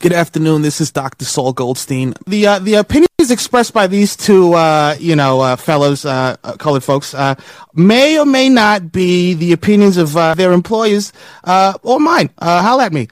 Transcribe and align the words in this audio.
Good 0.00 0.12
afternoon. 0.12 0.62
This 0.62 0.80
is 0.80 0.92
Dr. 0.92 1.24
Saul 1.24 1.52
Goldstein. 1.52 2.14
The 2.24 2.46
uh, 2.46 2.58
the 2.60 2.74
opinions 2.74 3.30
expressed 3.32 3.74
by 3.74 3.88
these 3.88 4.14
two, 4.14 4.54
uh, 4.54 4.94
you 5.00 5.16
know, 5.16 5.40
uh, 5.40 5.56
fellows, 5.56 6.04
uh, 6.04 6.36
uh, 6.44 6.52
colored 6.52 6.84
folks, 6.84 7.14
uh, 7.14 7.34
may 7.74 8.16
or 8.16 8.24
may 8.24 8.48
not 8.48 8.92
be 8.92 9.34
the 9.34 9.52
opinions 9.52 9.96
of 9.96 10.12
their 10.36 10.52
employers 10.52 11.12
or 11.82 11.98
mine. 11.98 12.30
holla 12.40 12.84
at 12.84 12.92
me. 12.92 13.08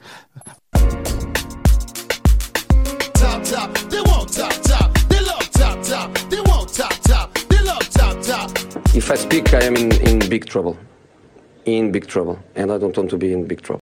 If 8.95 9.11
I 9.11 9.15
speak, 9.15 9.53
I 9.53 9.63
am 9.63 9.75
in, 9.75 9.91
in 10.07 10.19
big 10.29 10.45
trouble. 10.45 10.77
In 11.65 11.91
big 11.91 12.07
trouble. 12.07 12.39
And 12.55 12.71
I 12.71 12.77
don't 12.77 12.95
want 12.95 13.09
to 13.09 13.17
be 13.17 13.33
in 13.33 13.45
big 13.45 13.61
trouble. 13.61 13.81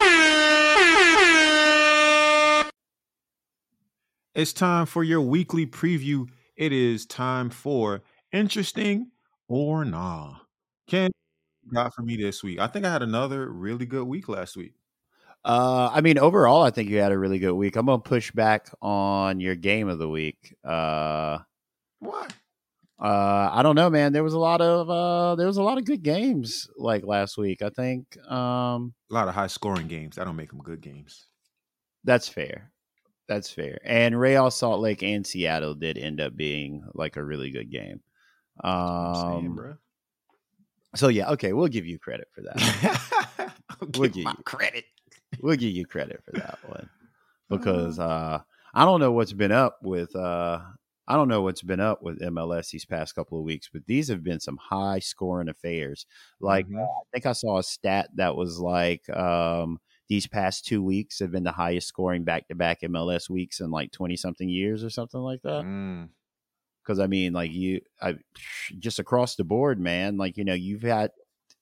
It's 4.37 4.53
time 4.53 4.85
for 4.85 5.03
your 5.03 5.23
weekly 5.23 5.65
preview. 5.67 6.29
It 6.59 6.71
is 6.71 7.07
time 7.07 7.49
for 7.49 8.03
interesting 8.31 9.11
or 9.49 9.83
nah. 9.83 10.35
Ken 10.87 11.11
got 11.73 11.95
for 11.95 12.03
me 12.03 12.19
this 12.19 12.43
week. 12.43 12.59
I 12.59 12.67
think 12.67 12.85
I 12.85 12.93
had 12.93 13.03
another 13.03 13.51
really 13.51 13.87
good 13.87 14.05
week 14.05 14.29
last 14.29 14.55
week. 14.55 14.75
Uh, 15.43 15.89
I 15.91 16.03
mean, 16.03 16.19
overall, 16.19 16.61
I 16.61 16.71
think 16.71 16.91
you 16.91 16.99
had 16.99 17.13
a 17.13 17.19
really 17.19 17.39
good 17.39 17.55
week. 17.55 17.77
I'm 17.77 17.87
gonna 17.87 17.99
push 17.99 18.31
back 18.31 18.69
on 18.83 19.41
your 19.41 19.55
game 19.55 19.89
of 19.89 19.99
the 19.99 20.09
week. 20.11 20.55
Uh, 20.63 21.39
Why? 22.01 22.29
Uh, 23.01 23.49
I 23.51 23.63
don't 23.63 23.75
know, 23.75 23.89
man. 23.89 24.13
There 24.13 24.23
was 24.23 24.35
a 24.35 24.39
lot 24.39 24.61
of 24.61 24.91
uh, 24.91 25.37
there 25.37 25.47
was 25.47 25.57
a 25.57 25.63
lot 25.63 25.79
of 25.79 25.87
good 25.87 26.03
games 26.03 26.69
like 26.77 27.07
last 27.07 27.39
week. 27.39 27.63
I 27.63 27.71
think 27.71 28.19
um, 28.31 28.93
a 29.11 29.15
lot 29.15 29.29
of 29.29 29.35
high 29.35 29.47
scoring 29.47 29.89
games. 29.89 30.19
I 30.19 30.25
don't 30.25 30.37
make 30.37 30.51
them 30.51 30.61
good 30.61 30.83
games. 30.83 31.25
That's 32.05 32.29
fair. 32.29 32.71
That's 33.29 33.51
fair. 33.51 33.79
And 33.85 34.19
Real 34.19 34.51
Salt 34.51 34.81
Lake 34.81 35.03
and 35.03 35.27
Seattle 35.27 35.75
did 35.75 35.99
end 35.99 36.21
up 36.21 36.37
being 36.37 36.85
like 36.95 37.17
a 37.17 37.25
really 37.25 37.51
good 37.51 37.71
game. 37.71 38.01
Um, 38.63 39.15
saying, 39.15 39.77
so 40.95 41.09
yeah, 41.09 41.31
okay, 41.33 41.53
we'll 41.53 41.69
give 41.69 41.87
you 41.87 41.99
credit 41.99 42.29
for 42.33 42.43
that. 42.43 43.53
we'll 43.97 44.09
give 44.09 44.25
you 44.25 44.43
credit. 44.45 44.85
We'll 45.41 45.57
give 45.57 45.73
you 45.73 45.87
credit 45.87 46.23
for 46.25 46.33
that 46.39 46.59
one 46.67 46.89
because 47.51 47.99
uh, 47.99 48.41
I 48.75 48.85
don't 48.85 49.01
know 49.01 49.13
what's 49.13 49.33
been 49.33 49.53
up 49.53 49.79
with 49.83 50.15
uh, 50.15 50.61
I 51.09 51.15
don't 51.17 51.29
know 51.29 51.43
what's 51.43 51.63
been 51.63 51.81
up 51.81 52.03
with 52.03 52.21
MLS 52.21 52.71
these 52.71 52.85
past 52.85 53.15
couple 53.15 53.39
of 53.39 53.45
weeks, 53.45 53.69
but 53.73 53.87
these 53.87 54.09
have 54.09 54.25
been 54.25 54.41
some 54.41 54.57
high 54.57 54.99
scoring 54.99 55.49
affairs. 55.49 56.07
Like 56.41 56.67
mm-hmm. 56.67 56.79
I 56.79 57.03
think 57.13 57.27
I 57.27 57.33
saw 57.33 57.59
a 57.59 57.63
stat 57.63 58.09
that 58.15 58.35
was 58.35 58.59
like 58.59 59.09
um, 59.11 59.79
these 60.09 60.27
past 60.27 60.65
two 60.65 60.83
weeks 60.83 61.19
have 61.19 61.33
been 61.33 61.45
the 61.45 61.53
highest 61.53 61.89
scoring 61.89 62.25
back 62.25 62.49
to 62.49 62.55
back 62.55 62.81
MLS 62.83 63.29
weeks 63.29 63.61
in 63.61 63.71
like 63.71 63.91
20 63.93 64.17
something 64.17 64.49
years 64.49 64.85
or 64.85 64.91
something 64.91 65.21
like 65.21 65.43
that. 65.43 65.65
Mm. 65.65 66.09
Cause 66.87 67.01
I 67.01 67.09
mean, 67.09 67.33
like 67.33 67.51
you, 67.51 67.81
I, 68.01 68.15
just 68.79 69.01
across 69.01 69.35
the 69.35 69.43
board, 69.43 69.81
man, 69.81 70.17
like, 70.17 70.37
you 70.37 70.45
know, 70.45 70.55
you've 70.55 70.83
had, 70.83 71.11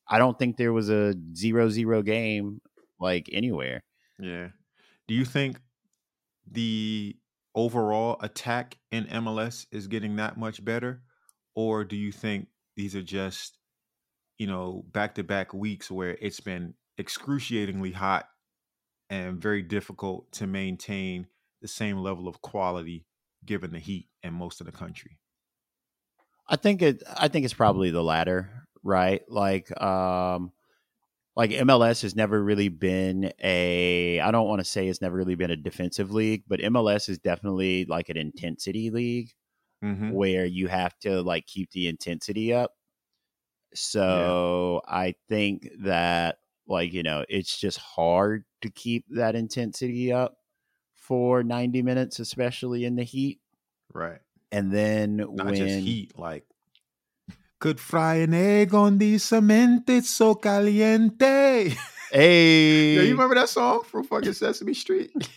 I 0.06 0.18
don't 0.18 0.38
think 0.38 0.56
there 0.56 0.74
was 0.74 0.90
a 0.90 1.14
zero 1.34 1.70
zero 1.70 2.02
game 2.02 2.60
like 3.00 3.30
anywhere. 3.32 3.82
Yeah. 4.18 4.48
Do 5.08 5.14
you 5.14 5.24
think 5.24 5.60
the 6.50 7.16
overall 7.54 8.18
attack 8.20 8.76
in 8.92 9.04
MLS 9.06 9.66
is 9.72 9.86
getting 9.86 10.16
that 10.16 10.36
much 10.36 10.62
better? 10.62 11.02
Or 11.54 11.84
do 11.84 11.96
you 11.96 12.12
think 12.12 12.48
these 12.76 12.94
are 12.94 13.02
just, 13.02 13.56
you 14.36 14.46
know, 14.46 14.84
back 14.92 15.14
to 15.14 15.24
back 15.24 15.54
weeks 15.54 15.90
where 15.90 16.18
it's 16.20 16.40
been 16.40 16.74
excruciatingly 16.98 17.92
hot 17.92 18.26
and 19.14 19.40
very 19.40 19.62
difficult 19.62 20.30
to 20.32 20.46
maintain 20.46 21.28
the 21.62 21.68
same 21.68 21.98
level 21.98 22.26
of 22.26 22.42
quality 22.42 23.06
given 23.46 23.70
the 23.72 23.78
heat 23.78 24.08
in 24.24 24.34
most 24.34 24.60
of 24.60 24.66
the 24.66 24.72
country. 24.72 25.18
I 26.48 26.56
think 26.56 26.82
it 26.82 27.02
I 27.16 27.28
think 27.28 27.44
it's 27.44 27.54
probably 27.54 27.90
the 27.90 28.02
latter, 28.02 28.66
right? 28.82 29.22
Like 29.28 29.70
um 29.80 30.50
like 31.36 31.50
MLS 31.50 32.02
has 32.02 32.16
never 32.16 32.42
really 32.42 32.68
been 32.68 33.32
a 33.42 34.18
I 34.20 34.30
don't 34.32 34.48
want 34.48 34.60
to 34.60 34.64
say 34.64 34.88
it's 34.88 35.00
never 35.00 35.16
really 35.16 35.36
been 35.36 35.52
a 35.52 35.56
defensive 35.56 36.10
league, 36.10 36.42
but 36.48 36.60
MLS 36.60 37.08
is 37.08 37.18
definitely 37.18 37.84
like 37.84 38.08
an 38.08 38.16
intensity 38.16 38.90
league 38.90 39.30
mm-hmm. 39.82 40.10
where 40.10 40.44
you 40.44 40.66
have 40.66 40.98
to 41.00 41.22
like 41.22 41.46
keep 41.46 41.70
the 41.70 41.86
intensity 41.86 42.52
up. 42.52 42.72
So 43.74 44.82
yeah. 44.86 44.94
I 44.94 45.14
think 45.28 45.68
that 45.84 46.36
like, 46.66 46.92
you 46.92 47.02
know, 47.02 47.24
it's 47.28 47.58
just 47.58 47.78
hard 47.78 48.44
to 48.62 48.70
keep 48.70 49.04
that 49.10 49.34
intensity 49.34 50.12
up 50.12 50.36
for 50.94 51.42
90 51.42 51.82
minutes, 51.82 52.18
especially 52.18 52.84
in 52.84 52.96
the 52.96 53.04
heat. 53.04 53.40
Right. 53.92 54.20
And 54.50 54.72
then 54.72 55.16
Not 55.16 55.46
when 55.46 55.54
just 55.54 55.78
heat, 55.80 56.18
like 56.18 56.44
could 57.58 57.80
fry 57.80 58.16
an 58.16 58.34
egg 58.34 58.74
on 58.74 58.98
the 58.98 59.16
cement, 59.18 59.88
it's 59.88 60.10
so 60.10 60.34
caliente. 60.34 61.74
Hey. 62.12 62.94
yeah, 62.94 63.02
you 63.02 63.10
remember 63.10 63.34
that 63.34 63.48
song 63.48 63.82
from 63.82 64.04
fucking 64.04 64.34
Sesame 64.34 64.74
Street? 64.74 65.10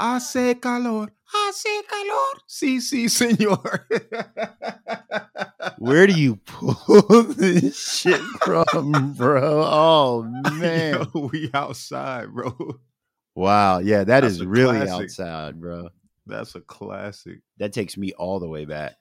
Hace 0.00 0.54
calor, 0.58 1.08
hace 1.34 1.82
calor. 1.88 2.42
Sí, 2.48 2.80
sí, 2.80 3.08
señor. 3.08 3.86
Where 5.78 6.06
do 6.06 6.12
you 6.12 6.36
pull 6.36 7.22
this 7.36 7.98
shit 7.98 8.20
from, 8.42 9.14
bro? 9.14 9.62
Oh 9.66 10.22
man, 10.52 11.06
Yo, 11.14 11.28
we 11.32 11.50
outside, 11.52 12.32
bro. 12.32 12.78
Wow, 13.34 13.78
yeah, 13.78 14.04
that 14.04 14.20
That's 14.20 14.34
is 14.34 14.44
really 14.44 14.78
classic. 14.78 15.04
outside, 15.04 15.60
bro. 15.60 15.88
That's 16.26 16.54
a 16.54 16.60
classic. 16.60 17.40
That 17.58 17.72
takes 17.72 17.96
me 17.96 18.12
all 18.12 18.38
the 18.40 18.48
way 18.48 18.64
back. 18.64 18.94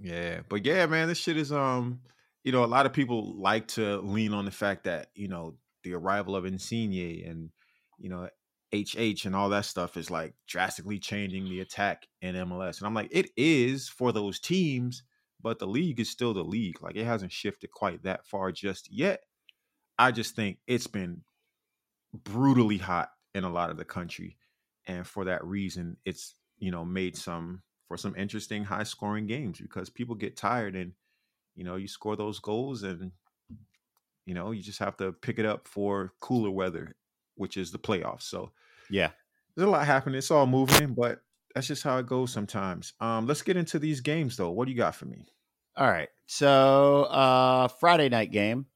Yeah, 0.00 0.40
but 0.48 0.64
yeah, 0.64 0.86
man, 0.86 1.08
this 1.08 1.18
shit 1.18 1.36
is 1.36 1.50
um, 1.50 2.00
you 2.44 2.52
know, 2.52 2.64
a 2.64 2.66
lot 2.66 2.86
of 2.86 2.92
people 2.92 3.34
like 3.40 3.68
to 3.68 3.98
lean 4.00 4.32
on 4.34 4.44
the 4.44 4.50
fact 4.50 4.84
that 4.84 5.08
you 5.14 5.28
know 5.28 5.54
the 5.84 5.94
arrival 5.94 6.36
of 6.36 6.44
Insigne 6.44 7.24
and 7.26 7.50
you 7.98 8.08
know 8.10 8.28
HH 8.74 9.24
and 9.24 9.34
all 9.34 9.48
that 9.48 9.64
stuff 9.64 9.96
is 9.96 10.10
like 10.10 10.34
drastically 10.46 10.98
changing 10.98 11.44
the 11.44 11.60
attack 11.60 12.06
in 12.20 12.34
MLS. 12.34 12.78
And 12.78 12.86
I'm 12.86 12.94
like, 12.94 13.08
it 13.10 13.30
is 13.36 13.88
for 13.88 14.12
those 14.12 14.38
teams, 14.38 15.02
but 15.40 15.58
the 15.58 15.66
league 15.66 16.00
is 16.00 16.10
still 16.10 16.34
the 16.34 16.44
league. 16.44 16.82
Like 16.82 16.96
it 16.96 17.04
hasn't 17.04 17.32
shifted 17.32 17.70
quite 17.70 18.02
that 18.02 18.26
far 18.26 18.52
just 18.52 18.92
yet. 18.92 19.20
I 19.98 20.12
just 20.12 20.36
think 20.36 20.58
it's 20.66 20.86
been 20.86 21.22
brutally 22.12 22.78
hot 22.78 23.10
in 23.34 23.44
a 23.44 23.50
lot 23.50 23.70
of 23.70 23.78
the 23.78 23.84
country. 23.84 24.36
And 24.86 25.06
for 25.06 25.24
that 25.24 25.44
reason, 25.44 25.96
it's, 26.04 26.34
you 26.58 26.70
know, 26.70 26.84
made 26.84 27.16
some 27.16 27.62
for 27.86 27.96
some 27.96 28.14
interesting 28.16 28.64
high 28.64 28.82
scoring 28.82 29.26
games 29.26 29.58
because 29.60 29.88
people 29.88 30.14
get 30.14 30.36
tired 30.36 30.76
and, 30.76 30.92
you 31.54 31.64
know, 31.64 31.76
you 31.76 31.88
score 31.88 32.16
those 32.16 32.38
goals 32.38 32.82
and, 32.82 33.12
you 34.26 34.34
know, 34.34 34.50
you 34.50 34.62
just 34.62 34.78
have 34.78 34.96
to 34.98 35.12
pick 35.12 35.38
it 35.38 35.46
up 35.46 35.66
for 35.66 36.12
cooler 36.20 36.50
weather 36.50 36.94
which 37.38 37.56
is 37.56 37.70
the 37.70 37.78
playoffs. 37.78 38.22
So 38.22 38.52
yeah, 38.90 39.10
there's 39.56 39.66
a 39.66 39.70
lot 39.70 39.86
happening. 39.86 40.18
It's 40.18 40.30
all 40.30 40.46
moving, 40.46 40.94
but 40.94 41.20
that's 41.54 41.66
just 41.66 41.82
how 41.82 41.98
it 41.98 42.06
goes 42.06 42.32
sometimes. 42.32 42.92
Um, 43.00 43.26
let's 43.26 43.42
get 43.42 43.56
into 43.56 43.78
these 43.78 44.00
games 44.00 44.36
though. 44.36 44.50
What 44.50 44.66
do 44.66 44.72
you 44.72 44.76
got 44.78 44.94
for 44.94 45.06
me? 45.06 45.26
All 45.76 45.88
right. 45.88 46.08
So 46.26 47.04
uh 47.04 47.68
Friday 47.68 48.08
night 48.08 48.30
game. 48.30 48.66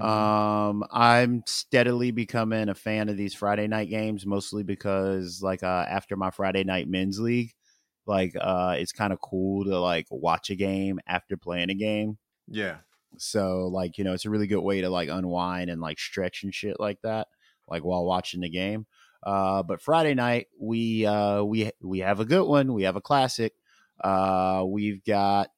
Mm-hmm. 0.00 0.10
Um, 0.10 0.84
I'm 0.90 1.42
steadily 1.46 2.10
becoming 2.10 2.68
a 2.68 2.74
fan 2.74 3.08
of 3.08 3.16
these 3.16 3.34
Friday 3.34 3.68
night 3.68 3.90
games, 3.90 4.26
mostly 4.26 4.64
because 4.64 5.40
like 5.42 5.62
uh 5.62 5.86
after 5.88 6.16
my 6.16 6.30
Friday 6.30 6.64
night 6.64 6.88
men's 6.88 7.20
league, 7.20 7.52
like 8.06 8.34
uh 8.40 8.74
it's 8.78 8.92
kind 8.92 9.12
of 9.12 9.20
cool 9.20 9.64
to 9.64 9.78
like 9.78 10.06
watch 10.10 10.50
a 10.50 10.56
game 10.56 10.98
after 11.06 11.36
playing 11.36 11.70
a 11.70 11.74
game. 11.74 12.18
Yeah. 12.48 12.78
So 13.18 13.68
like, 13.68 13.98
you 13.98 14.04
know, 14.04 14.12
it's 14.12 14.24
a 14.24 14.30
really 14.30 14.46
good 14.48 14.62
way 14.62 14.80
to 14.80 14.90
like 14.90 15.08
unwind 15.08 15.70
and 15.70 15.80
like 15.80 15.98
stretch 15.98 16.42
and 16.42 16.52
shit 16.52 16.80
like 16.80 17.00
that 17.02 17.28
like 17.68 17.84
while 17.84 18.04
watching 18.04 18.40
the 18.40 18.50
game. 18.50 18.86
Uh, 19.22 19.62
but 19.62 19.80
Friday 19.80 20.14
night 20.14 20.48
we 20.60 21.06
uh, 21.06 21.42
we 21.42 21.70
we 21.82 22.00
have 22.00 22.20
a 22.20 22.24
good 22.24 22.46
one. 22.46 22.74
We 22.74 22.82
have 22.82 22.96
a 22.96 23.00
classic. 23.00 23.54
Uh, 24.02 24.64
we've 24.66 25.02
got 25.04 25.48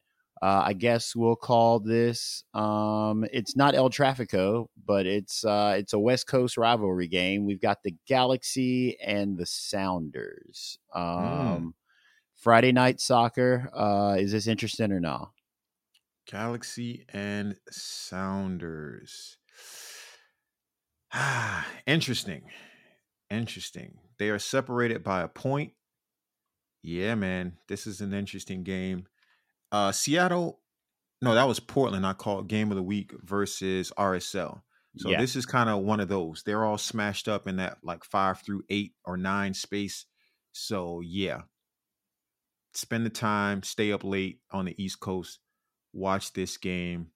uh, 0.42 0.62
I 0.66 0.75
guess 0.75 1.16
we'll 1.16 1.36
call 1.36 1.81
this 1.81 2.44
um, 2.52 3.25
it's 3.32 3.56
not 3.56 3.75
El 3.75 3.90
Trafico, 3.90 4.66
but 4.84 5.06
it's 5.06 5.44
uh, 5.44 5.76
it's 5.78 5.94
a 5.94 5.98
West 5.98 6.26
Coast 6.26 6.56
rivalry 6.56 7.08
game. 7.08 7.46
We've 7.46 7.60
got 7.60 7.82
the 7.82 7.94
Galaxy 8.06 8.98
and 9.00 9.38
the 9.38 9.46
Sounders. 9.46 10.78
Hmm. 10.92 11.00
Um, 11.00 11.58
mm. 11.58 11.72
Friday 12.36 12.72
night 12.72 13.00
soccer. 13.00 13.70
Uh, 13.75 14.16
is 14.19 14.32
this 14.32 14.46
interesting 14.46 14.92
or 14.92 15.00
not? 15.00 15.31
Galaxy 16.31 17.06
and 17.12 17.56
Sounders. 17.70 19.38
Ah, 21.18 21.66
interesting. 21.86 22.42
Interesting. 23.30 23.98
They 24.18 24.28
are 24.30 24.38
separated 24.38 25.02
by 25.02 25.22
a 25.22 25.28
point. 25.28 25.72
Yeah, 26.82 27.14
man. 27.14 27.54
This 27.68 27.86
is 27.86 28.00
an 28.00 28.12
interesting 28.14 28.62
game. 28.62 29.06
Uh 29.72 29.90
Seattle, 29.92 30.60
no, 31.22 31.34
that 31.34 31.48
was 31.48 31.58
Portland. 31.58 32.06
I 32.06 32.12
called 32.12 32.48
game 32.48 32.70
of 32.70 32.76
the 32.76 32.82
week 32.82 33.12
versus 33.22 33.92
RSL. 33.98 34.60
So 34.98 35.10
Yeah. 35.10 35.20
this 35.20 35.34
is 35.36 35.44
kind 35.46 35.68
of 35.68 35.82
one 35.82 36.00
of 36.00 36.08
those. 36.08 36.42
They're 36.44 36.64
all 36.64 36.78
smashed 36.78 37.28
up 37.28 37.48
in 37.48 37.56
that 37.56 37.78
like 37.82 38.04
five 38.04 38.40
through 38.42 38.62
eight 38.69 38.94
or 39.04 39.16
nine 39.16 39.54
space. 39.54 40.04
So 40.52 41.00
yeah, 41.00 41.42
spend 42.74 43.04
the 43.06 43.10
time, 43.10 43.62
stay 43.62 43.90
up 43.92 44.04
late 44.04 44.40
on 44.50 44.66
the 44.66 44.82
East 44.82 45.00
Coast, 45.00 45.40
watch 45.92 46.32
this 46.32 46.56
game. 46.56 47.10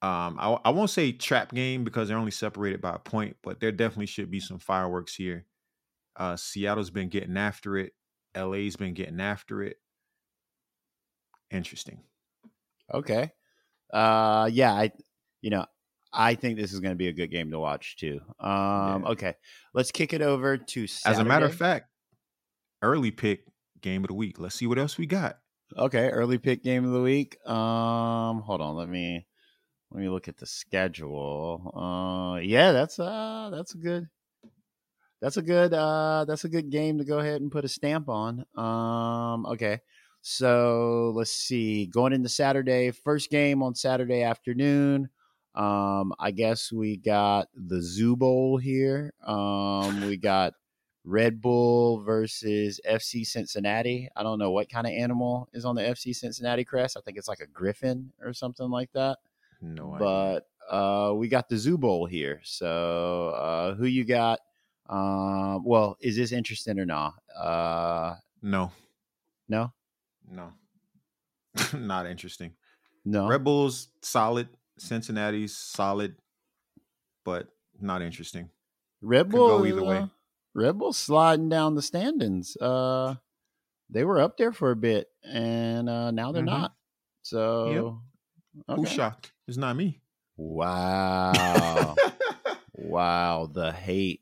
Um, 0.00 0.36
I, 0.38 0.56
I 0.66 0.70
won't 0.70 0.90
say 0.90 1.10
trap 1.12 1.52
game 1.52 1.82
because 1.82 2.08
they're 2.08 2.18
only 2.18 2.30
separated 2.30 2.80
by 2.80 2.94
a 2.94 2.98
point, 2.98 3.36
but 3.42 3.58
there 3.60 3.72
definitely 3.72 4.06
should 4.06 4.30
be 4.30 4.38
some 4.40 4.58
fireworks 4.58 5.14
here. 5.14 5.44
Uh, 6.16 6.36
Seattle's 6.36 6.90
been 6.90 7.08
getting 7.08 7.36
after 7.36 7.76
it. 7.76 7.92
LA's 8.36 8.76
been 8.76 8.94
getting 8.94 9.20
after 9.20 9.62
it. 9.62 9.76
Interesting. 11.50 12.00
Okay. 12.92 13.30
Uh, 13.92 14.48
yeah, 14.52 14.72
I, 14.72 14.92
you 15.40 15.50
know, 15.50 15.64
I 16.12 16.34
think 16.34 16.58
this 16.58 16.72
is 16.72 16.80
going 16.80 16.92
to 16.92 16.98
be 16.98 17.08
a 17.08 17.12
good 17.12 17.30
game 17.30 17.50
to 17.50 17.58
watch 17.58 17.96
too. 17.96 18.20
Um, 18.40 19.02
Yeah. 19.02 19.08
okay, 19.10 19.34
let's 19.74 19.90
kick 19.90 20.12
it 20.12 20.22
over 20.22 20.58
to. 20.58 20.86
Saturday. 20.86 21.20
As 21.20 21.24
a 21.24 21.28
matter 21.28 21.46
of 21.46 21.54
fact, 21.54 21.86
early 22.82 23.10
pick 23.10 23.44
game 23.80 24.04
of 24.04 24.08
the 24.08 24.14
week. 24.14 24.38
Let's 24.38 24.54
see 24.54 24.66
what 24.66 24.78
else 24.78 24.98
we 24.98 25.06
got. 25.06 25.38
okay, 25.76 26.08
early 26.08 26.38
pick 26.38 26.62
game 26.64 26.84
of 26.84 26.92
the 26.92 27.02
week. 27.02 27.36
Um, 27.48 28.40
hold 28.40 28.60
on, 28.60 28.74
let 28.76 28.88
me 28.88 29.26
let 29.90 30.00
me 30.00 30.08
look 30.08 30.28
at 30.28 30.36
the 30.36 30.46
schedule. 30.46 31.72
Uh, 31.74 32.40
yeah, 32.40 32.72
that's 32.72 32.98
uh, 32.98 33.50
that's 33.52 33.74
a 33.74 33.78
good. 33.78 34.08
That's 35.20 35.36
a 35.36 35.42
good 35.42 35.74
uh 35.74 36.24
that's 36.28 36.44
a 36.44 36.48
good 36.48 36.70
game 36.70 36.98
to 36.98 37.04
go 37.04 37.18
ahead 37.18 37.40
and 37.40 37.50
put 37.50 37.64
a 37.64 37.68
stamp 37.68 38.08
on. 38.08 38.44
Um 38.54 39.46
okay. 39.46 39.80
So 40.20 41.12
let's 41.14 41.32
see. 41.32 41.86
Going 41.86 42.12
into 42.12 42.28
Saturday, 42.28 42.92
first 42.92 43.30
game 43.30 43.62
on 43.62 43.74
Saturday 43.74 44.22
afternoon. 44.22 45.08
Um 45.54 46.12
I 46.20 46.30
guess 46.30 46.70
we 46.72 46.98
got 46.98 47.48
the 47.54 47.82
Zoo 47.82 48.14
Bowl 48.16 48.58
here. 48.58 49.12
Um 49.26 50.06
we 50.06 50.16
got 50.16 50.54
Red 51.04 51.40
Bull 51.40 52.00
versus 52.04 52.80
FC 52.88 53.26
Cincinnati. 53.26 54.08
I 54.14 54.22
don't 54.22 54.38
know 54.38 54.52
what 54.52 54.68
kind 54.68 54.86
of 54.86 54.92
animal 54.92 55.48
is 55.52 55.64
on 55.64 55.74
the 55.74 55.82
FC 55.82 56.14
Cincinnati 56.14 56.64
crest. 56.64 56.96
I 56.96 57.00
think 57.00 57.18
it's 57.18 57.28
like 57.28 57.40
a 57.40 57.46
griffin 57.46 58.12
or 58.22 58.32
something 58.32 58.70
like 58.70 58.92
that 58.92 59.18
No 59.60 59.94
idea. 59.94 59.98
but 59.98 60.74
uh, 60.74 61.12
we 61.14 61.28
got 61.28 61.48
the 61.48 61.56
Zoo 61.56 61.78
Bowl 61.78 62.06
here. 62.06 62.40
So 62.44 63.30
uh, 63.30 63.74
who 63.74 63.86
you 63.86 64.04
got? 64.04 64.40
Um, 64.88 65.64
well, 65.64 65.96
is 66.00 66.16
this 66.16 66.32
interesting 66.32 66.78
or 66.78 66.86
not? 66.86 67.14
Uh, 67.38 68.14
no, 68.42 68.70
no, 69.48 69.72
no, 70.30 70.52
not 71.78 72.06
interesting. 72.06 72.52
no. 73.04 73.26
Red 73.28 73.44
Bulls 73.44 73.88
solid, 74.02 74.48
Cincinnati's 74.78 75.56
solid, 75.56 76.16
but 77.24 77.48
not 77.80 78.00
interesting. 78.02 78.48
Red 79.02 79.26
could 79.26 79.32
Bull 79.32 79.58
go 79.58 79.66
either 79.66 79.82
way. 79.84 79.98
uh, 79.98 80.06
Red 80.54 80.78
Bull 80.78 80.92
sliding 80.92 81.48
down 81.48 81.74
the 81.74 81.82
standings. 81.82 82.56
Uh, 82.56 83.16
they 83.90 84.04
were 84.04 84.20
up 84.20 84.36
there 84.38 84.52
for 84.52 84.70
a 84.70 84.76
bit, 84.76 85.08
and 85.24 85.88
uh, 85.88 86.10
now 86.10 86.32
they're 86.32 86.42
Mhm. 86.42 86.46
not. 86.46 86.74
So, 87.22 88.00
Who's 88.68 88.78
okay. 88.86 88.94
shocked? 88.96 89.32
It's 89.48 89.56
not 89.56 89.76
me. 89.76 90.02
wow, 90.36 91.96
wow, 92.74 93.48
the 93.50 93.72
hate. 93.72 94.20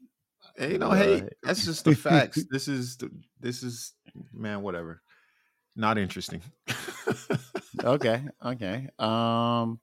Ain't 0.57 0.79
no 0.79 0.93
hate. 0.93 1.25
That's 1.43 1.65
just 1.65 1.85
the 1.85 1.95
facts. 1.97 2.45
this 2.49 2.69
is 2.69 2.97
the, 2.99 3.11
this 3.41 3.65
is 3.65 3.93
man, 4.33 4.63
whatever. 4.63 5.03
Not 5.75 5.99
interesting. 5.99 6.43
okay, 7.85 8.23
okay. 8.43 8.89
Um, 9.01 9.81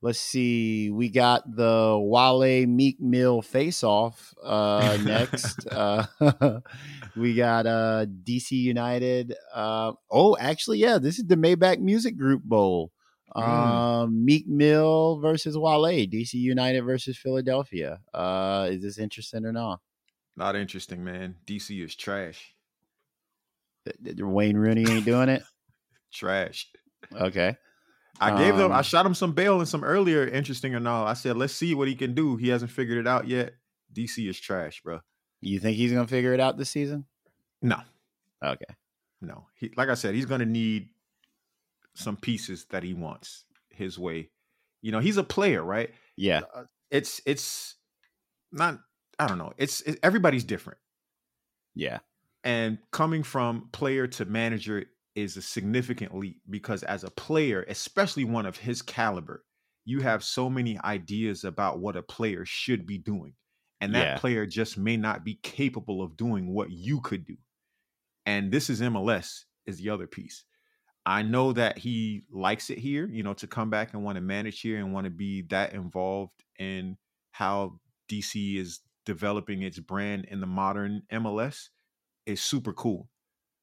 let's 0.00 0.18
see. 0.18 0.90
We 0.90 1.10
got 1.10 1.42
the 1.54 1.98
Wale 2.00 2.66
Meek 2.66 3.02
Mill 3.02 3.42
face 3.42 3.84
off 3.84 4.34
uh, 4.42 4.96
next. 5.04 5.66
uh, 5.66 6.06
we 7.14 7.34
got 7.34 7.66
uh, 7.66 8.06
DC 8.24 8.52
United. 8.52 9.34
Uh, 9.54 9.92
oh, 10.10 10.38
actually, 10.40 10.78
yeah, 10.78 10.96
this 10.96 11.18
is 11.18 11.26
the 11.26 11.36
Maybach 11.36 11.80
Music 11.80 12.16
Group 12.16 12.42
Bowl. 12.44 12.92
Mm. 13.36 13.42
Um, 13.42 14.24
Meek 14.24 14.46
Mill 14.48 15.18
versus 15.20 15.56
Wale. 15.56 16.06
DC 16.06 16.34
United 16.34 16.82
versus 16.82 17.16
Philadelphia. 17.16 18.00
Uh, 18.12 18.68
is 18.70 18.82
this 18.82 18.98
interesting 18.98 19.44
or 19.44 19.52
not? 19.52 19.80
not 20.36 20.56
interesting, 20.56 21.04
man. 21.04 21.34
DC 21.46 21.84
is 21.84 21.94
trash. 21.94 22.54
Wayne 24.18 24.56
Rooney 24.56 24.88
ain't 24.90 25.04
doing 25.04 25.28
it. 25.28 25.42
Trash. 26.12 26.66
Okay. 27.12 27.56
I 28.20 28.36
gave 28.36 28.56
them. 28.56 28.72
I 28.72 28.78
Um, 28.78 28.82
shot 28.82 29.06
him 29.06 29.14
some 29.14 29.32
bail 29.32 29.58
and 29.58 29.68
some 29.68 29.84
earlier. 29.84 30.26
Interesting 30.26 30.74
or 30.74 30.80
not? 30.80 31.06
I 31.06 31.14
said, 31.14 31.36
let's 31.36 31.54
see 31.54 31.74
what 31.74 31.88
he 31.88 31.94
can 31.94 32.14
do. 32.14 32.36
He 32.36 32.48
hasn't 32.48 32.70
figured 32.70 32.98
it 32.98 33.06
out 33.06 33.26
yet. 33.28 33.54
DC 33.94 34.28
is 34.28 34.38
trash, 34.40 34.80
bro. 34.82 35.00
You 35.40 35.58
think 35.60 35.76
he's 35.76 35.92
gonna 35.92 36.06
figure 36.06 36.34
it 36.34 36.40
out 36.40 36.58
this 36.58 36.70
season? 36.70 37.06
No, 37.62 37.80
Okay. 38.44 38.74
no. 39.20 39.46
He, 39.54 39.70
like 39.76 39.88
I 39.88 39.94
said, 39.94 40.14
he's 40.14 40.26
going 40.26 40.40
to 40.40 40.46
need 40.46 40.88
some 41.94 42.16
pieces 42.16 42.66
that 42.70 42.82
he 42.82 42.94
wants 42.94 43.44
his 43.70 43.98
way. 43.98 44.30
You 44.82 44.92
know, 44.92 45.00
he's 45.00 45.16
a 45.18 45.24
player, 45.24 45.62
right? 45.62 45.94
Yeah. 46.16 46.42
Uh, 46.54 46.64
It's 46.90 47.20
it's 47.26 47.76
not. 48.52 48.80
I 49.18 49.28
don't 49.28 49.38
know. 49.38 49.52
It's 49.58 49.82
it, 49.82 49.98
everybody's 50.02 50.44
different, 50.44 50.80
Yeah. 51.74 52.00
and 52.44 52.78
coming 52.90 53.22
from 53.22 53.68
player 53.72 54.06
to 54.08 54.24
manager 54.24 54.86
is 55.14 55.36
a 55.36 55.42
significant 55.42 56.14
leap 56.14 56.40
because 56.48 56.82
as 56.84 57.04
a 57.04 57.10
player, 57.10 57.64
especially 57.68 58.24
one 58.24 58.46
of 58.46 58.56
his 58.56 58.80
caliber, 58.82 59.44
you 59.84 60.00
have 60.00 60.22
so 60.24 60.48
many 60.48 60.78
ideas 60.80 61.44
about 61.44 61.80
what 61.80 61.96
a 61.96 62.02
player 62.02 62.44
should 62.44 62.86
be 62.86 62.98
doing, 62.98 63.34
and 63.80 63.94
that 63.94 64.14
Yeah. 64.14 64.14
player 64.14 64.46
just 64.46 64.78
may 64.78 64.96
not 64.96 65.24
be 65.24 65.34
capable 65.42 66.02
of 66.02 66.16
doing 66.16 66.52
what 66.54 66.70
you 66.70 67.00
could 67.00 67.24
do. 67.26 67.36
And 68.26 68.52
this 68.52 68.70
is 68.70 68.80
MLS 68.82 69.46
is 69.66 69.78
the 69.78 69.90
other 69.90 70.06
piece. 70.06 70.44
I 71.10 71.22
know 71.22 71.52
that 71.54 71.76
he 71.76 72.22
likes 72.30 72.70
it 72.70 72.78
here, 72.78 73.04
you 73.04 73.24
know, 73.24 73.34
to 73.34 73.48
come 73.48 73.68
back 73.68 73.94
and 73.94 74.04
want 74.04 74.14
to 74.14 74.22
manage 74.22 74.60
here 74.60 74.78
and 74.78 74.94
want 74.94 75.06
to 75.06 75.10
be 75.10 75.42
that 75.50 75.72
involved 75.72 76.44
in 76.56 76.98
how 77.32 77.80
DC 78.08 78.56
is 78.56 78.78
developing 79.04 79.62
its 79.62 79.80
brand 79.80 80.26
in 80.26 80.38
the 80.38 80.46
modern 80.46 81.02
MLS 81.12 81.70
is 82.26 82.40
super 82.40 82.72
cool. 82.72 83.08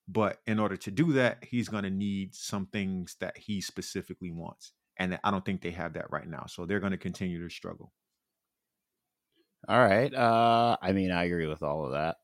But 0.09 0.39
in 0.45 0.59
order 0.59 0.75
to 0.75 0.91
do 0.91 1.13
that, 1.13 1.45
he's 1.49 1.69
going 1.69 1.85
to 1.85 1.89
need 1.89 2.35
some 2.35 2.65
things 2.65 3.15
that 3.21 3.37
he 3.37 3.61
specifically 3.61 4.31
wants. 4.31 4.73
And 4.97 5.17
I 5.23 5.31
don't 5.31 5.45
think 5.45 5.61
they 5.61 5.71
have 5.71 5.93
that 5.93 6.11
right 6.11 6.27
now. 6.27 6.47
So 6.49 6.65
they're 6.65 6.81
going 6.81 6.91
to 6.91 6.97
continue 6.97 7.41
to 7.41 7.53
struggle. 7.53 7.93
All 9.69 9.79
right. 9.79 10.13
Uh, 10.13 10.75
I 10.81 10.91
mean, 10.91 11.11
I 11.11 11.23
agree 11.23 11.47
with 11.47 11.63
all 11.63 11.85
of 11.85 11.93
that. 11.93 12.17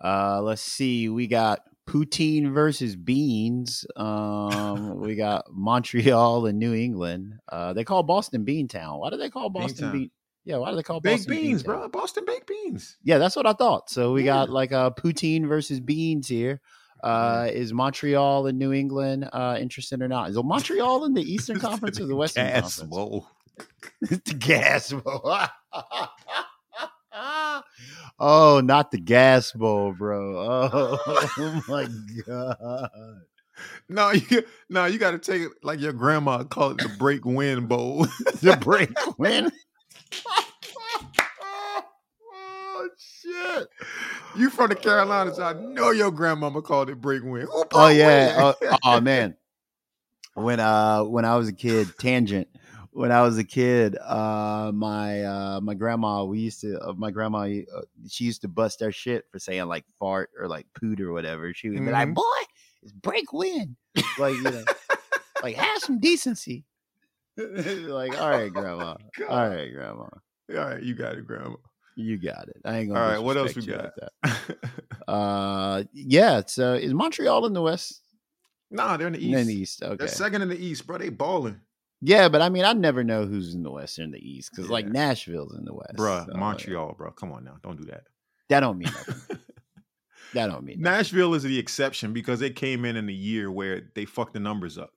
Uh, 0.00 0.40
let's 0.42 0.62
see. 0.62 1.08
We 1.08 1.26
got 1.26 1.62
poutine 1.90 2.52
versus 2.52 2.94
beans. 2.96 3.84
Um, 3.96 5.00
we 5.00 5.16
got 5.16 5.44
Montreal 5.50 6.46
and 6.46 6.58
New 6.58 6.72
England. 6.74 7.34
Uh, 7.48 7.72
they 7.72 7.84
call 7.84 8.02
Boston 8.02 8.44
Beantown. 8.44 8.98
Why 9.00 9.10
do 9.10 9.16
they 9.16 9.30
call 9.30 9.50
Boston. 9.50 9.92
Bean? 9.92 10.10
Yeah, 10.44 10.56
why 10.56 10.70
do 10.70 10.76
they 10.76 10.82
call 10.82 11.00
Baked 11.00 11.26
Boston 11.26 11.34
beans, 11.34 11.62
Beantown? 11.62 11.66
bro. 11.66 11.88
Boston 11.88 12.24
baked 12.26 12.46
beans. 12.46 12.96
Yeah, 13.04 13.18
that's 13.18 13.36
what 13.36 13.46
I 13.46 13.52
thought. 13.52 13.90
So 13.90 14.12
we 14.12 14.24
got 14.24 14.48
like 14.48 14.72
a 14.72 14.92
poutine 14.96 15.46
versus 15.46 15.80
beans 15.80 16.28
here. 16.28 16.60
Uh, 17.04 17.48
is 17.52 17.72
Montreal 17.72 18.46
and 18.46 18.58
New 18.58 18.72
England 18.72 19.28
uh, 19.32 19.56
interested 19.60 20.00
or 20.02 20.08
not? 20.08 20.30
Is 20.30 20.36
Montreal 20.36 21.04
in 21.04 21.14
the 21.14 21.22
Eastern 21.22 21.58
Conference 21.68 22.00
or 22.00 22.06
the 22.06 22.16
Western 22.16 22.46
Gas 22.52 22.78
Conference? 22.78 22.82
bowl. 22.90 23.26
the 24.00 24.34
gas 24.34 24.92
bowl. 24.92 25.34
oh, 28.18 28.60
not 28.64 28.90
the 28.90 28.98
gas 28.98 29.52
bowl, 29.52 29.92
bro. 29.92 30.36
Oh, 30.38 31.62
my 31.68 31.86
god. 32.26 32.90
No, 33.88 34.10
you 34.10 34.44
no, 34.68 34.86
you 34.86 34.98
got 34.98 35.10
to 35.10 35.18
take 35.18 35.42
it 35.42 35.52
like 35.62 35.80
your 35.80 35.92
grandma 35.92 36.44
called 36.44 36.80
it 36.80 36.88
the 36.88 36.94
break 36.98 37.24
win 37.24 37.66
bowl. 37.66 38.06
The 38.40 38.56
break 38.56 38.90
win. 39.18 39.52
oh 42.32 42.88
shit. 42.96 43.68
you 44.34 44.48
from 44.48 44.70
the 44.70 44.76
Carolinas? 44.76 45.38
I 45.38 45.52
know 45.52 45.90
your 45.90 46.10
grandmama 46.10 46.62
called 46.62 46.88
it 46.88 47.00
break 47.00 47.22
win. 47.22 47.42
Who 47.42 47.64
Oh 47.72 47.88
yeah. 47.88 48.54
Oh, 48.62 48.78
oh, 48.82 49.00
man. 49.00 49.36
When 50.34 50.58
uh 50.58 51.04
when 51.04 51.26
I 51.26 51.36
was 51.36 51.48
a 51.48 51.52
kid, 51.52 51.88
tangent. 51.98 52.48
When 52.92 53.12
I 53.12 53.22
was 53.22 53.38
a 53.38 53.44
kid, 53.44 53.96
uh 53.98 54.72
my 54.74 55.22
uh 55.22 55.60
my 55.60 55.74
grandma, 55.74 56.24
we 56.24 56.40
used 56.40 56.60
to 56.62 56.78
uh, 56.80 56.92
my 56.94 57.10
grandma 57.12 57.42
uh, 57.42 57.82
she 58.08 58.24
used 58.24 58.42
to 58.42 58.48
bust 58.48 58.82
our 58.82 58.90
shit 58.90 59.26
for 59.30 59.38
saying 59.38 59.66
like 59.66 59.84
fart 59.98 60.30
or 60.38 60.48
like 60.48 60.66
poot 60.78 61.00
or 61.00 61.12
whatever. 61.12 61.54
She 61.54 61.68
would 61.70 61.84
be 61.84 61.90
like, 61.92 62.08
Mhm. 62.08 62.14
"Boy, 62.14 62.42
it's 62.82 62.92
break 62.92 63.32
wind," 63.32 63.76
Like, 64.18 64.34
you 64.36 64.42
know, 64.42 64.64
like 65.42 65.54
have 65.56 65.78
some 65.82 66.00
decency. 66.00 66.64
like, 67.36 68.20
all 68.20 68.28
right, 68.30 68.52
grandma. 68.52 68.96
God. 69.16 69.28
All 69.28 69.48
right, 69.48 69.72
grandma. 69.72 70.02
All 70.02 70.56
right, 70.56 70.82
you 70.82 70.94
got 70.94 71.16
it, 71.16 71.26
grandma. 71.26 71.56
You 71.94 72.18
got 72.18 72.48
it. 72.48 72.60
I 72.64 72.78
ain't 72.78 72.88
gonna 72.88 73.00
All 73.00 73.08
right, 73.08 73.18
what 73.22 73.36
else 73.36 73.54
we 73.54 73.66
got? 73.66 73.84
like 73.84 73.94
that. 74.22 74.56
Uh 75.08 75.84
yeah, 75.92 76.42
so 76.46 76.74
is 76.74 76.92
Montreal 76.92 77.46
in 77.46 77.52
the 77.52 77.62
west? 77.62 78.02
nah, 78.70 78.96
they're 78.96 79.06
in 79.08 79.12
the 79.14 79.24
East. 79.24 79.40
In 79.40 79.46
the 79.46 79.54
east. 79.54 79.82
Okay. 79.82 79.96
They're 79.96 80.08
second 80.08 80.42
in 80.42 80.48
the 80.48 80.58
east, 80.58 80.86
bro. 80.86 80.98
They 80.98 81.08
balling. 81.08 81.60
Yeah, 82.02 82.28
but 82.28 82.40
I 82.40 82.48
mean, 82.48 82.64
I 82.64 82.72
never 82.72 83.04
know 83.04 83.26
who's 83.26 83.54
in 83.54 83.62
the 83.62 83.70
West 83.70 83.98
and 83.98 84.12
the 84.14 84.18
East 84.18 84.50
because 84.50 84.70
like 84.70 84.86
Nashville's 84.86 85.54
in 85.56 85.64
the 85.64 85.74
West, 85.74 85.96
Bruh, 85.96 86.26
so, 86.26 86.32
Montreal, 86.34 86.94
bro. 86.96 87.10
Come 87.10 87.32
on 87.32 87.44
now. 87.44 87.56
Don't 87.62 87.76
do 87.78 87.84
that. 87.86 88.04
That 88.48 88.60
don't 88.60 88.78
mean 88.78 88.90
nothing. 88.90 89.38
that 90.34 90.46
don't 90.46 90.64
mean. 90.64 90.80
nothing. 90.80 90.98
Nashville 90.98 91.34
is 91.34 91.42
the 91.42 91.58
exception 91.58 92.12
because 92.12 92.40
they 92.40 92.50
came 92.50 92.84
in 92.84 92.96
in 92.96 93.08
a 93.08 93.12
year 93.12 93.50
where 93.50 93.82
they 93.94 94.06
fucked 94.06 94.32
the 94.32 94.40
numbers 94.40 94.78
up. 94.78 94.90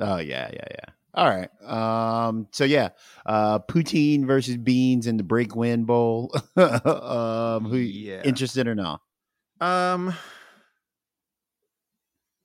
Oh 0.00 0.18
yeah, 0.18 0.50
yeah, 0.52 0.64
yeah. 0.70 0.92
All 1.14 1.26
right. 1.28 1.48
Um. 1.64 2.48
So 2.52 2.64
yeah, 2.64 2.90
uh, 3.24 3.60
poutine 3.60 4.26
versus 4.26 4.56
beans 4.56 5.06
in 5.06 5.16
the 5.16 5.22
break 5.24 5.54
win 5.54 5.84
bowl. 5.84 6.34
um. 6.56 7.64
Who 7.66 7.76
Yeah. 7.76 8.22
interested 8.24 8.66
or 8.68 8.74
not? 8.74 9.00
Um, 9.60 10.14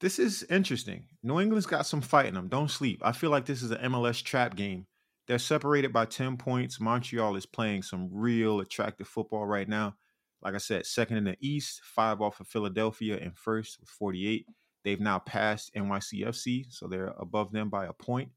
this 0.04 0.20
is 0.20 0.44
interesting. 0.50 1.06
New 1.24 1.40
England's 1.40 1.66
got 1.66 1.86
some 1.86 2.02
fight 2.02 2.26
in 2.26 2.34
them. 2.34 2.50
Don't 2.50 2.70
sleep. 2.70 3.00
I 3.06 3.14
feel 3.14 3.30
like 3.30 3.46
this 3.46 3.64
is 3.64 3.72
an 3.72 3.92
MLS 3.94 4.22
trap 4.22 4.54
game. 4.58 4.86
They're 5.30 5.40
separated 5.40 5.94
by 5.94 6.04
10 6.04 6.36
points. 6.36 6.82
Montreal 6.82 7.38
is 7.38 7.46
playing 7.46 7.84
some 7.84 8.10
real 8.12 8.60
attractive 8.60 9.08
football 9.08 9.46
right 9.46 9.70
now. 9.70 9.96
Like 10.42 10.56
I 10.56 10.58
said, 10.58 10.86
second 10.86 11.16
in 11.16 11.24
the 11.24 11.38
East, 11.40 11.80
five 11.86 12.20
off 12.20 12.42
of 12.42 12.48
Philadelphia, 12.50 13.18
and 13.18 13.38
first 13.38 13.80
with 13.80 13.88
48. 13.88 14.46
They've 14.84 15.00
now 15.00 15.20
passed 15.20 15.74
NYCFC, 15.74 16.66
so 16.70 16.88
they're 16.88 17.14
above 17.18 17.54
them 17.54 17.70
by 17.70 17.86
a 17.86 17.94
point. 17.94 18.28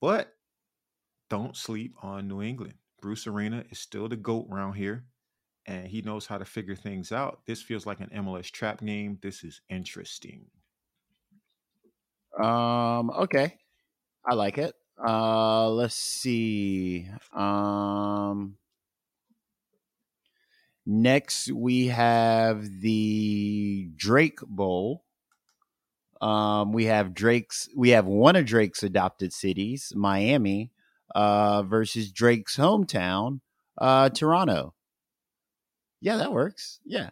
But 0.00 0.32
don't 1.30 1.56
sleep 1.56 1.94
on 2.02 2.26
New 2.26 2.42
England. 2.42 2.74
Bruce 3.00 3.28
Arena 3.28 3.62
is 3.70 3.78
still 3.78 4.08
the 4.08 4.16
GOAT 4.16 4.48
around 4.50 4.72
here 4.72 5.04
and 5.66 5.86
he 5.86 6.02
knows 6.02 6.26
how 6.26 6.38
to 6.38 6.44
figure 6.44 6.74
things 6.74 7.12
out. 7.12 7.42
This 7.46 7.62
feels 7.62 7.86
like 7.86 8.00
an 8.00 8.10
MLS 8.16 8.50
trap 8.50 8.80
game. 8.80 9.18
This 9.22 9.44
is 9.44 9.60
interesting. 9.70 10.46
Um. 12.42 13.10
Okay. 13.10 13.56
I 14.24 14.34
like 14.34 14.58
it. 14.58 14.74
Uh. 15.02 15.68
Let's 15.70 15.94
see. 15.94 17.08
Um. 17.32 18.56
Next, 20.84 21.50
we 21.52 21.86
have 21.88 22.80
the 22.80 23.88
Drake 23.94 24.40
Bowl. 24.46 25.04
Um, 26.20 26.72
we 26.72 26.86
have 26.86 27.14
Drake's. 27.14 27.68
We 27.76 27.90
have 27.90 28.06
one 28.06 28.34
of 28.36 28.46
Drake's 28.46 28.82
adopted 28.82 29.32
cities, 29.32 29.92
Miami, 29.94 30.70
uh, 31.14 31.62
versus 31.62 32.10
Drake's 32.10 32.56
hometown, 32.56 33.40
uh, 33.78 34.08
Toronto. 34.10 34.74
Yeah, 36.00 36.16
that 36.16 36.32
works. 36.32 36.80
Yeah, 36.84 37.10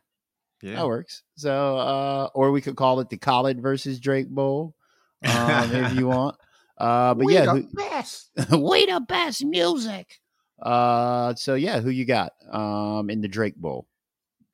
Yeah. 0.63 0.77
that 0.77 0.87
works. 0.87 1.23
So, 1.37 1.79
uh, 1.79 2.29
or 2.35 2.51
we 2.51 2.61
could 2.61 2.77
call 2.77 2.99
it 3.01 3.09
the 3.09 3.19
Khaled 3.19 3.61
versus 3.63 4.01
Drake 4.01 4.29
Bowl, 4.29 4.75
um, 5.25 5.73
if 5.75 5.95
you 5.95 6.07
want. 6.15 6.37
Uh, 6.79 7.15
but 7.15 7.27
We 7.27 7.35
yeah, 7.35 7.45
the 7.47 7.53
who- 7.61 7.69
best. 7.75 8.31
we 8.59 8.87
the 8.87 9.01
best 9.07 9.45
music. 9.45 10.19
Uh, 10.61 11.35
so 11.35 11.55
yeah, 11.55 11.81
who 11.81 11.91
you 11.91 12.05
got 12.05 12.33
um 12.51 13.09
in 13.11 13.21
the 13.21 13.29
Drake 13.29 13.57
Bowl? 13.57 13.87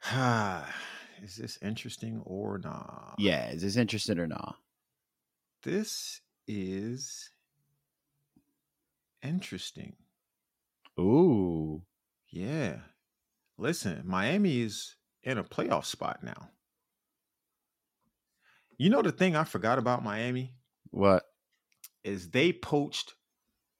is 1.22 1.36
this 1.36 1.58
interesting 1.62 2.20
or 2.24 2.58
not? 2.58 3.14
Yeah, 3.18 3.48
is 3.50 3.62
this 3.62 3.76
interesting 3.76 4.18
or 4.18 4.26
not? 4.26 4.56
This 5.62 6.20
is 6.46 7.30
interesting. 9.22 9.94
Ooh, 10.98 11.82
Yeah. 12.30 12.76
Listen, 13.58 14.02
Miami 14.04 14.60
is 14.60 14.96
in 15.22 15.38
a 15.38 15.44
playoff 15.44 15.86
spot 15.86 16.22
now. 16.22 16.50
You 18.78 18.90
know 18.90 19.02
the 19.02 19.12
thing 19.12 19.36
I 19.36 19.44
forgot 19.44 19.78
about 19.78 20.04
Miami 20.04 20.54
what? 20.90 21.24
is 22.04 22.30
they 22.30 22.52
poached 22.52 23.14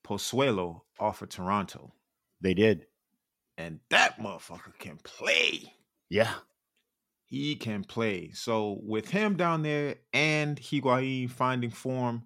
Pozuelo 0.07 0.83
off 0.99 1.23
of 1.23 1.29
Toronto. 1.29 1.93
They 2.41 2.55
did. 2.55 2.87
And 3.59 3.81
that 3.91 4.19
motherfucker 4.19 4.79
can 4.79 4.99
play. 5.03 5.73
Yeah. 6.09 6.33
He 7.25 7.57
can 7.57 7.85
play. 7.85 8.31
So 8.33 8.79
with 8.83 9.09
him 9.09 9.37
down 9.37 9.63
there 9.63 9.97
and 10.13 10.59
Higuain 10.59 11.31
finding 11.31 11.71
form, 11.71 12.25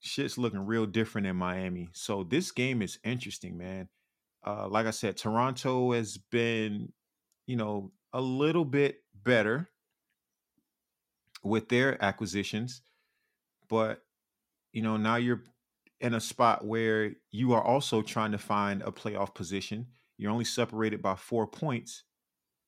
shit's 0.00 0.38
looking 0.38 0.64
real 0.64 0.86
different 0.86 1.26
in 1.26 1.36
Miami. 1.36 1.88
So 1.92 2.24
this 2.24 2.50
game 2.50 2.82
is 2.82 2.98
interesting, 3.04 3.58
man. 3.58 3.88
Uh, 4.46 4.68
like 4.68 4.86
I 4.86 4.90
said, 4.90 5.16
Toronto 5.16 5.92
has 5.92 6.16
been, 6.16 6.92
you 7.46 7.56
know, 7.56 7.92
a 8.12 8.20
little 8.20 8.64
bit 8.64 9.02
better 9.22 9.68
with 11.46 11.68
their 11.68 12.02
acquisitions, 12.02 12.82
but 13.68 14.04
you 14.72 14.82
know 14.82 14.96
now 14.96 15.16
you're 15.16 15.44
in 16.00 16.14
a 16.14 16.20
spot 16.20 16.66
where 16.66 17.14
you 17.32 17.52
are 17.52 17.62
also 17.62 18.02
trying 18.02 18.32
to 18.32 18.38
find 18.38 18.82
a 18.82 18.92
playoff 18.92 19.34
position. 19.34 19.88
You're 20.18 20.32
only 20.32 20.44
separated 20.44 21.02
by 21.02 21.16
four 21.16 21.46
points. 21.46 22.04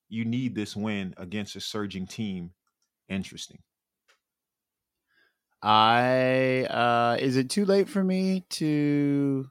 You 0.09 0.25
need 0.25 0.55
this 0.55 0.77
win 0.77 1.15
against 1.19 1.57
a 1.57 1.61
surging 1.61 2.07
team. 2.07 2.55
Interesting. 3.09 3.63
I 5.63 6.65
uh 6.71 7.17
is 7.21 7.37
it 7.37 7.51
too 7.51 7.65
late 7.65 7.89
for 7.89 8.05
me 8.05 8.43
to 8.51 9.51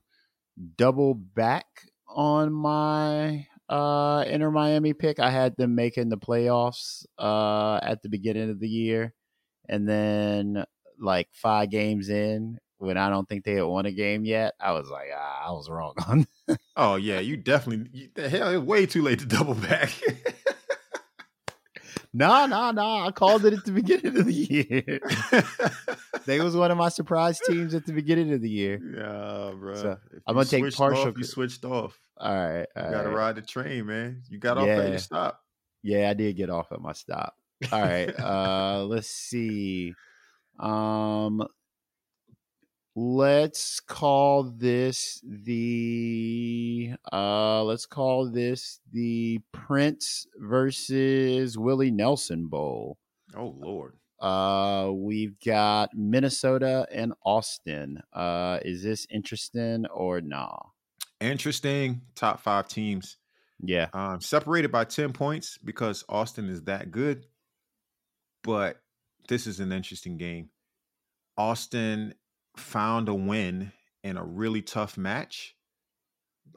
double 0.77 1.15
back 1.15 1.89
on 2.07 2.53
my 2.53 3.48
uh 3.70 4.24
Inter 4.28 4.52
Miami 4.52 4.94
pick? 4.94 5.20
I 5.20 5.30
had 5.30 5.56
them 5.58 5.76
making 5.76 6.10
the 6.10 6.18
playoffs 6.18 7.06
uh 7.18 7.80
at 7.82 8.02
the 8.02 8.10
beginning 8.10 8.50
of 8.50 8.60
the 8.60 8.70
year 8.70 9.14
and 9.68 9.88
then 9.88 10.64
like 11.00 11.30
5 11.34 11.70
games 11.70 12.10
in 12.10 12.60
when 12.80 12.98
I 12.98 13.10
don't 13.10 13.28
think 13.28 13.44
they 13.44 13.54
had 13.54 13.64
won 13.64 13.88
a 13.88 13.92
game 13.92 14.24
yet, 14.24 14.54
I 14.60 14.72
was 14.72 14.88
like, 14.88 15.08
ah, 15.16 15.48
I 15.48 15.52
was 15.52 15.68
wrong 15.70 15.94
on 16.08 16.28
Oh 16.76 16.96
yeah, 16.96 17.20
you 17.20 17.36
definitely. 17.36 17.90
You, 17.92 18.10
the 18.14 18.30
hell, 18.30 18.50
it's 18.50 18.64
way 18.64 18.86
too 18.86 19.02
late 19.02 19.20
to 19.20 19.26
double 19.26 19.56
back. 19.56 19.92
No, 22.14 22.48
no, 22.48 22.72
no. 22.72 22.82
I 22.82 23.12
called 23.12 23.46
it 23.46 23.54
at 23.54 23.66
the 23.66 23.72
beginning 23.72 24.18
of 24.18 24.26
the 24.26 24.34
year. 24.34 25.00
they 26.26 26.40
was 26.40 26.56
one 26.56 26.72
of 26.72 26.78
my 26.78 26.90
surprise 26.90 27.40
teams 27.40 27.76
at 27.76 27.86
the 27.86 27.94
beginning 27.94 28.34
of 28.34 28.42
the 28.42 28.50
year. 28.50 28.80
yeah, 28.96 29.52
bro. 29.56 29.76
So, 29.76 29.98
I'm 30.26 30.36
gonna 30.36 30.46
take 30.46 30.74
partial 30.74 31.14
You 31.16 31.24
switched 31.24 31.64
off. 31.64 32.00
All 32.20 32.36
right. 32.36 32.68
You 32.76 32.82
gotta 32.82 33.10
right. 33.10 33.16
ride 33.16 33.36
the 33.36 33.42
train, 33.42 33.86
man. 33.86 34.24
You 34.30 34.40
got 34.40 34.58
off 34.58 34.68
at 34.68 34.90
your 34.90 34.98
stop. 34.98 35.42
Yeah, 35.84 36.10
I 36.10 36.14
did 36.14 36.36
get 36.36 36.50
off 36.50 36.72
at 36.72 36.82
my 36.82 36.94
stop. 36.94 37.36
All 37.72 37.82
right. 37.82 38.08
uh 38.20 38.84
let's 38.86 39.10
see. 39.10 39.94
Um 40.60 41.46
let's 42.96 43.80
call 43.80 44.44
this 44.58 45.22
the 45.24 46.94
uh 47.12 47.64
let's 47.64 47.86
call 47.86 48.30
this 48.30 48.80
the 48.92 49.40
Prince 49.52 50.26
versus 50.38 51.58
Willie 51.58 51.92
Nelson 51.92 52.48
Bowl. 52.48 52.98
Oh 53.36 53.56
Lord. 53.60 53.98
Uh 54.20 54.90
we've 54.92 55.40
got 55.46 55.94
Minnesota 55.94 56.88
and 56.92 57.14
Austin. 57.24 58.02
Uh 58.12 58.58
is 58.66 58.82
this 58.82 59.06
interesting 59.12 59.86
or 59.94 60.22
nah? 60.22 60.58
Interesting. 61.20 62.02
Top 62.16 62.42
five 62.42 62.68
teams. 62.68 63.18
Yeah. 63.60 63.88
Um, 63.94 64.22
separated 64.22 64.72
by 64.72 64.86
10 64.86 65.14
points 65.14 65.58
because 65.64 66.04
Austin 66.08 66.50
is 66.50 66.64
that 66.64 66.92
good. 66.92 67.26
But 68.44 68.78
this 69.28 69.48
is 69.48 69.60
an 69.60 69.72
interesting 69.72 70.18
game. 70.18 70.50
Austin 71.38 72.14
found 72.56 73.10
a 73.10 73.14
win 73.14 73.72
in 74.04 74.18
a 74.18 74.24
really 74.24 74.62
tough 74.62 74.98
match 74.98 75.56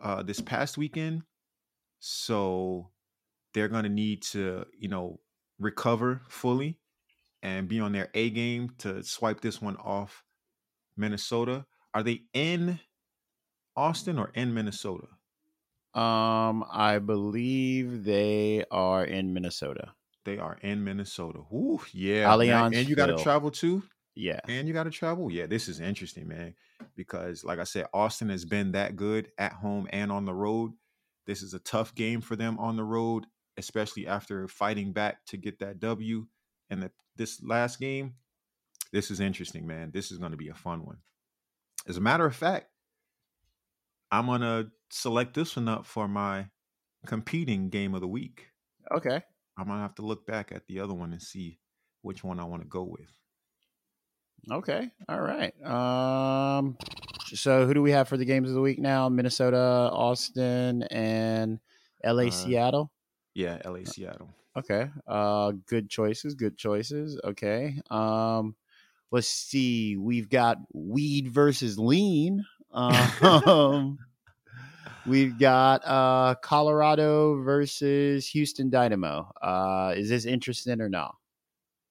uh, 0.02 0.22
this 0.22 0.40
past 0.40 0.78
weekend. 0.78 1.22
So 1.98 2.90
they're 3.52 3.68
going 3.68 3.84
to 3.84 3.90
need 3.90 4.22
to, 4.22 4.66
you 4.78 4.88
know, 4.88 5.20
recover 5.58 6.22
fully 6.28 6.78
and 7.42 7.68
be 7.68 7.80
on 7.80 7.92
their 7.92 8.08
A 8.14 8.30
game 8.30 8.70
to 8.78 9.02
swipe 9.02 9.40
this 9.40 9.60
one 9.60 9.76
off 9.76 10.24
Minnesota. 10.96 11.66
Are 11.92 12.02
they 12.02 12.22
in 12.32 12.78
Austin 13.76 14.18
or 14.18 14.30
in 14.34 14.54
Minnesota? 14.54 15.08
Um 15.94 16.64
I 16.70 16.98
believe 16.98 18.04
they 18.04 18.64
are 18.70 19.04
in 19.04 19.32
Minnesota. 19.32 19.92
They 20.24 20.38
are 20.38 20.58
in 20.62 20.84
Minnesota. 20.84 21.40
Ooh, 21.52 21.80
yeah. 21.92 22.30
Allianz 22.30 22.76
And 22.76 22.88
you 22.88 22.94
got 22.94 23.06
to 23.06 23.16
travel 23.16 23.50
too? 23.50 23.82
Yeah. 24.14 24.40
And 24.48 24.68
you 24.68 24.74
got 24.74 24.84
to 24.84 24.90
travel? 24.90 25.30
Yeah, 25.30 25.46
this 25.46 25.68
is 25.68 25.80
interesting, 25.80 26.28
man. 26.28 26.54
Because, 26.96 27.44
like 27.44 27.58
I 27.58 27.64
said, 27.64 27.86
Austin 27.94 28.28
has 28.28 28.44
been 28.44 28.72
that 28.72 28.96
good 28.96 29.28
at 29.38 29.52
home 29.52 29.88
and 29.90 30.12
on 30.12 30.24
the 30.24 30.34
road. 30.34 30.72
This 31.26 31.42
is 31.42 31.54
a 31.54 31.58
tough 31.60 31.94
game 31.94 32.20
for 32.20 32.36
them 32.36 32.58
on 32.58 32.76
the 32.76 32.84
road, 32.84 33.26
especially 33.56 34.06
after 34.06 34.46
fighting 34.48 34.92
back 34.92 35.24
to 35.26 35.36
get 35.36 35.60
that 35.60 35.80
W. 35.80 36.26
And 36.68 36.82
the, 36.82 36.90
this 37.16 37.42
last 37.42 37.78
game, 37.78 38.14
this 38.92 39.10
is 39.10 39.20
interesting, 39.20 39.66
man. 39.66 39.90
This 39.92 40.10
is 40.10 40.18
going 40.18 40.32
to 40.32 40.36
be 40.36 40.48
a 40.48 40.54
fun 40.54 40.84
one. 40.84 40.98
As 41.88 41.96
a 41.96 42.00
matter 42.00 42.26
of 42.26 42.34
fact, 42.34 42.66
I'm 44.12 44.26
going 44.26 44.40
to 44.40 44.70
select 44.90 45.34
this 45.34 45.56
one 45.56 45.68
up 45.68 45.86
for 45.86 46.08
my 46.08 46.46
competing 47.06 47.68
game 47.70 47.94
of 47.94 48.00
the 48.00 48.08
week. 48.08 48.48
Okay. 48.92 49.22
I'm 49.56 49.66
gonna 49.68 49.82
have 49.82 49.94
to 49.96 50.02
look 50.02 50.26
back 50.26 50.52
at 50.52 50.66
the 50.66 50.80
other 50.80 50.94
one 50.94 51.12
and 51.12 51.20
see 51.20 51.58
which 52.02 52.24
one 52.24 52.40
I 52.40 52.44
want 52.44 52.62
to 52.62 52.68
go 52.68 52.82
with. 52.82 53.10
Okay. 54.50 54.90
All 55.08 55.20
right. 55.20 55.52
Um 55.64 56.76
So 57.26 57.66
who 57.66 57.74
do 57.74 57.82
we 57.82 57.90
have 57.92 58.08
for 58.08 58.16
the 58.16 58.24
games 58.24 58.48
of 58.48 58.54
the 58.54 58.60
week 58.60 58.78
now? 58.78 59.08
Minnesota, 59.10 59.90
Austin, 59.92 60.82
and 60.84 61.60
LA, 62.04 62.24
Uh, 62.28 62.30
Seattle. 62.30 62.90
Yeah, 63.34 63.60
LA, 63.64 63.84
Seattle. 63.84 64.30
Okay. 64.56 64.90
Uh 65.06 65.52
good 65.66 65.90
choices, 65.90 66.34
good 66.34 66.56
choices. 66.56 67.20
Okay. 67.22 67.80
Um 67.90 68.56
let's 69.10 69.28
see. 69.28 69.96
We've 69.96 70.28
got 70.30 70.56
weed 70.72 71.28
versus 71.28 71.78
lean. 71.78 72.44
Um 72.72 73.98
we've 75.06 75.38
got 75.38 75.82
uh 75.84 76.34
Colorado 76.42 77.42
versus 77.42 78.26
Houston 78.28 78.70
Dynamo. 78.70 79.30
Uh 79.40 79.94
is 79.96 80.08
this 80.08 80.24
interesting 80.24 80.80
or 80.80 80.88
not? 80.88 81.16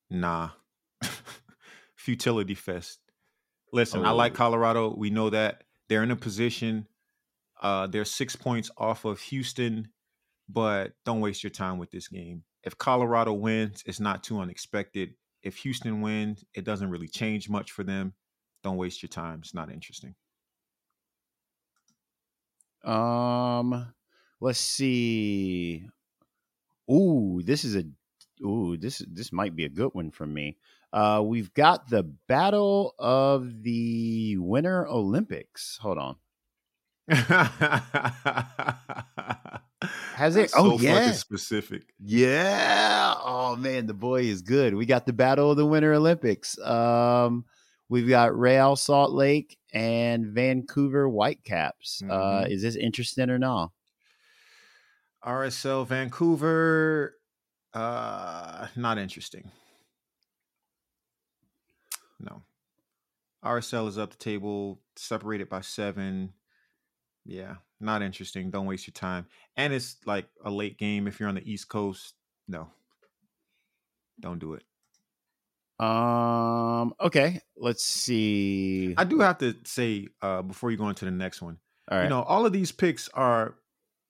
Nah. 0.09 0.49
Futility 1.95 2.55
fest. 2.55 2.99
Listen, 3.71 4.05
I 4.05 4.11
like 4.11 4.33
Oh. 4.33 4.35
Colorado. 4.35 4.95
We 4.95 5.09
know 5.09 5.29
that 5.29 5.63
they're 5.89 6.03
in 6.03 6.11
a 6.11 6.15
position. 6.15 6.87
Uh, 7.61 7.87
they're 7.87 8.05
six 8.05 8.35
points 8.35 8.71
off 8.77 9.03
of 9.05 9.19
Houston, 9.19 9.89
but 10.47 10.93
don't 11.05 11.19
waste 11.19 11.43
your 11.43 11.49
time 11.51 11.77
with 11.77 11.91
this 11.91 12.07
game. 12.07 12.43
If 12.63 12.77
Colorado 12.77 13.33
wins, 13.33 13.83
it's 13.85 13.99
not 13.99 14.23
too 14.23 14.39
unexpected. 14.39 15.13
If 15.43 15.57
Houston 15.57 16.01
wins, 16.01 16.43
it 16.53 16.63
doesn't 16.63 16.89
really 16.89 17.07
change 17.07 17.49
much 17.49 17.71
for 17.71 17.83
them. 17.83 18.13
Don't 18.63 18.77
waste 18.77 19.03
your 19.03 19.09
time. 19.09 19.39
It's 19.43 19.53
not 19.53 19.71
interesting. 19.71 20.15
Um 22.83 23.93
let's 24.39 24.59
see. 24.59 25.85
Ooh, 26.91 27.41
this 27.43 27.63
is 27.65 27.75
a 27.75 27.83
ooh, 28.45 28.77
this 28.77 29.03
this 29.07 29.31
might 29.31 29.55
be 29.55 29.65
a 29.65 29.69
good 29.69 29.91
one 29.93 30.11
for 30.11 30.25
me. 30.25 30.57
Uh 30.91 31.21
we've 31.23 31.53
got 31.53 31.89
the 31.89 32.03
battle 32.03 32.95
of 32.97 33.63
the 33.63 34.37
Winter 34.37 34.87
Olympics. 34.87 35.77
Hold 35.81 35.97
on. 35.99 36.15
Has 40.15 40.35
it- 40.35 40.51
oh, 40.55 40.77
so 40.77 40.83
yeah. 40.83 41.11
specific. 41.11 41.93
Yeah. 42.03 43.13
Oh 43.23 43.55
man, 43.55 43.87
the 43.87 43.93
boy 43.93 44.23
is 44.23 44.41
good. 44.41 44.75
We 44.75 44.85
got 44.85 45.05
the 45.05 45.13
Battle 45.13 45.51
of 45.51 45.57
the 45.57 45.65
Winter 45.65 45.93
Olympics. 45.93 46.59
Um, 46.59 47.45
we've 47.87 48.07
got 48.09 48.37
Real 48.37 48.75
Salt 48.75 49.11
Lake 49.11 49.57
and 49.73 50.27
Vancouver 50.27 51.07
Whitecaps. 51.09 52.01
Uh, 52.03 52.43
Mhm. 52.45 52.49
is 52.51 52.61
this 52.61 52.75
interesting 52.75 53.29
or 53.29 53.39
not? 53.39 53.71
RSL 55.23 55.85
Vancouver, 55.85 57.19
uh, 57.73 58.67
not 58.75 58.97
interesting. 58.97 59.51
No. 62.19 62.43
RSL 63.43 63.87
is 63.87 63.97
up 63.97 64.11
the 64.11 64.17
table, 64.17 64.81
separated 64.95 65.49
by 65.49 65.61
seven. 65.61 66.33
Yeah, 67.25 67.57
not 67.79 68.01
interesting. 68.01 68.49
Don't 68.51 68.65
waste 68.65 68.87
your 68.87 68.93
time. 68.93 69.27
And 69.55 69.73
it's 69.73 69.97
like 70.05 70.29
a 70.43 70.49
late 70.51 70.77
game 70.77 71.07
if 71.07 71.19
you're 71.19 71.29
on 71.29 71.35
the 71.35 71.49
East 71.49 71.69
Coast. 71.69 72.15
No. 72.47 72.71
Don't 74.19 74.39
do 74.39 74.53
it. 74.53 74.63
Um. 75.79 76.93
Okay. 76.99 77.39
Let's 77.57 77.83
see. 77.83 78.93
I 78.97 79.03
do 79.05 79.19
have 79.19 79.37
to 79.39 79.55
say, 79.65 80.07
uh, 80.21 80.41
before 80.41 80.71
you 80.71 80.77
go 80.77 80.89
into 80.89 81.05
the 81.05 81.11
next 81.11 81.41
one, 81.41 81.57
All 81.89 81.97
right. 81.97 82.03
you 82.03 82.09
know, 82.09 82.21
all 82.23 82.45
of 82.45 82.51
these 82.53 82.71
picks 82.71 83.09
are 83.13 83.55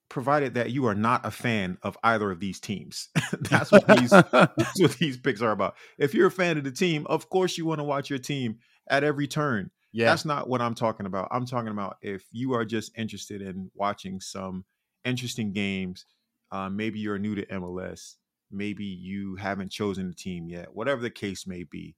provided 0.10 0.56
that 0.56 0.72
you 0.72 0.88
are 0.88 0.96
not 0.96 1.24
a 1.26 1.32
fan 1.32 1.78
of 1.84 1.96
either 2.04 2.32
of 2.32 2.40
these 2.40 2.60
teams. 2.60 3.10
That's 3.42 3.72
what 3.72 3.86
these 3.88 4.10
That's 4.32 4.80
what 4.82 4.94
these 4.98 5.18
picks 5.18 5.42
are 5.42 5.52
about. 5.52 5.76
If 6.00 6.14
you're 6.16 6.28
a 6.28 6.32
fan 6.32 6.58
of 6.58 6.64
the 6.64 6.72
team, 6.72 7.06
of 7.08 7.30
course 7.30 7.58
you 7.58 7.66
want 7.66 7.80
to 7.80 7.84
watch 7.84 8.10
your 8.10 8.18
team 8.20 8.58
at 8.90 9.04
every 9.04 9.28
turn. 9.28 9.70
yeah. 9.92 10.06
That's 10.10 10.26
not 10.26 10.50
what 10.50 10.62
I'm 10.62 10.74
talking 10.74 11.06
about. 11.06 11.28
I'm 11.30 11.46
talking 11.46 11.70
about 11.72 11.98
if 12.02 12.24
you 12.32 12.54
are 12.54 12.66
just 12.66 12.92
interested 12.98 13.44
in 13.44 13.70
watching 13.76 14.20
some 14.20 14.66
interesting 15.06 15.54
games, 15.54 16.06
uh, 16.52 16.70
maybe 16.70 16.98
you're 17.00 17.20
new 17.20 17.36
to 17.36 17.46
MLS, 17.46 18.16
maybe 18.52 18.86
you 18.86 19.36
haven't 19.36 19.72
chosen 19.72 20.10
a 20.10 20.14
team 20.14 20.48
yet, 20.50 20.74
whatever 20.74 21.02
the 21.02 21.10
case 21.10 21.46
may 21.48 21.64
be. 21.64 21.96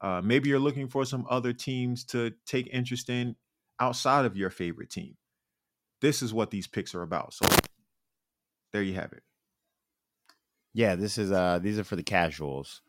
Uh, 0.00 0.20
maybe 0.22 0.48
you're 0.48 0.58
looking 0.58 0.88
for 0.88 1.04
some 1.04 1.26
other 1.30 1.52
teams 1.52 2.04
to 2.04 2.32
take 2.44 2.68
interest 2.72 3.08
in 3.08 3.36
outside 3.78 4.24
of 4.24 4.36
your 4.36 4.50
favorite 4.50 4.90
team. 4.90 5.16
This 6.00 6.22
is 6.22 6.34
what 6.34 6.50
these 6.50 6.66
picks 6.66 6.94
are 6.94 7.02
about. 7.02 7.32
So 7.34 7.46
there 8.72 8.82
you 8.82 8.94
have 8.94 9.12
it. 9.12 9.22
Yeah, 10.74 10.96
this 10.96 11.18
is 11.18 11.30
uh 11.30 11.58
these 11.60 11.78
are 11.78 11.84
for 11.84 11.96
the 11.96 12.02
casuals. 12.02 12.82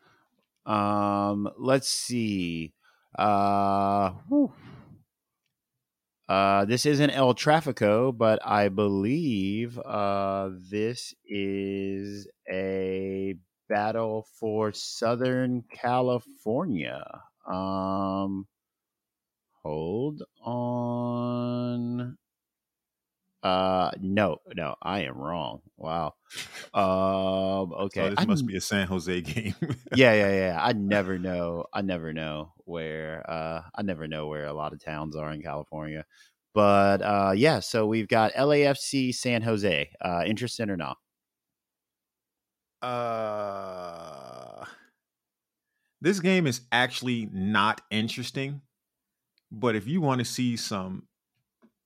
Um 0.66 1.48
let's 1.58 1.88
see. 1.88 2.74
Uh 3.16 4.10
whew. 4.28 4.52
Uh 6.28 6.64
this 6.64 6.86
isn't 6.86 7.10
El 7.10 7.34
Trafico, 7.34 8.16
but 8.16 8.38
I 8.46 8.68
believe 8.68 9.78
uh 9.78 10.50
this 10.70 11.14
is 11.26 12.26
a 12.50 13.34
battle 13.68 14.26
for 14.38 14.72
Southern 14.72 15.62
California. 15.70 17.04
Um 17.46 18.46
hold 19.62 20.22
on. 20.44 22.16
Uh 23.44 23.90
no, 24.00 24.38
no, 24.56 24.74
I 24.82 25.00
am 25.00 25.18
wrong. 25.18 25.60
Wow. 25.76 26.14
Um 26.72 27.72
okay. 27.74 28.04
So 28.04 28.10
this 28.10 28.18
I 28.18 28.24
must 28.24 28.46
be 28.46 28.56
a 28.56 28.60
San 28.60 28.86
Jose 28.86 29.20
game. 29.20 29.54
yeah, 29.94 30.14
yeah, 30.14 30.32
yeah. 30.32 30.58
I 30.60 30.72
never 30.72 31.18
know. 31.18 31.66
I 31.72 31.82
never 31.82 32.12
know 32.12 32.54
where. 32.64 33.22
Uh, 33.30 33.62
I 33.74 33.82
never 33.82 34.08
know 34.08 34.26
where 34.28 34.46
a 34.46 34.54
lot 34.54 34.72
of 34.72 34.82
towns 34.82 35.14
are 35.14 35.30
in 35.30 35.42
California. 35.42 36.06
But 36.54 37.02
uh, 37.02 37.32
yeah, 37.36 37.60
so 37.60 37.86
we've 37.86 38.08
got 38.08 38.32
LAFC 38.32 39.14
San 39.14 39.42
Jose. 39.42 39.90
Uh, 40.00 40.22
interested 40.24 40.70
or 40.70 40.76
not? 40.76 40.96
Uh, 42.80 44.64
this 46.00 46.20
game 46.20 46.46
is 46.46 46.60
actually 46.70 47.28
not 47.32 47.80
interesting, 47.90 48.60
but 49.50 49.74
if 49.74 49.86
you 49.86 50.00
want 50.00 50.18
to 50.20 50.24
see 50.24 50.56
some 50.56 51.08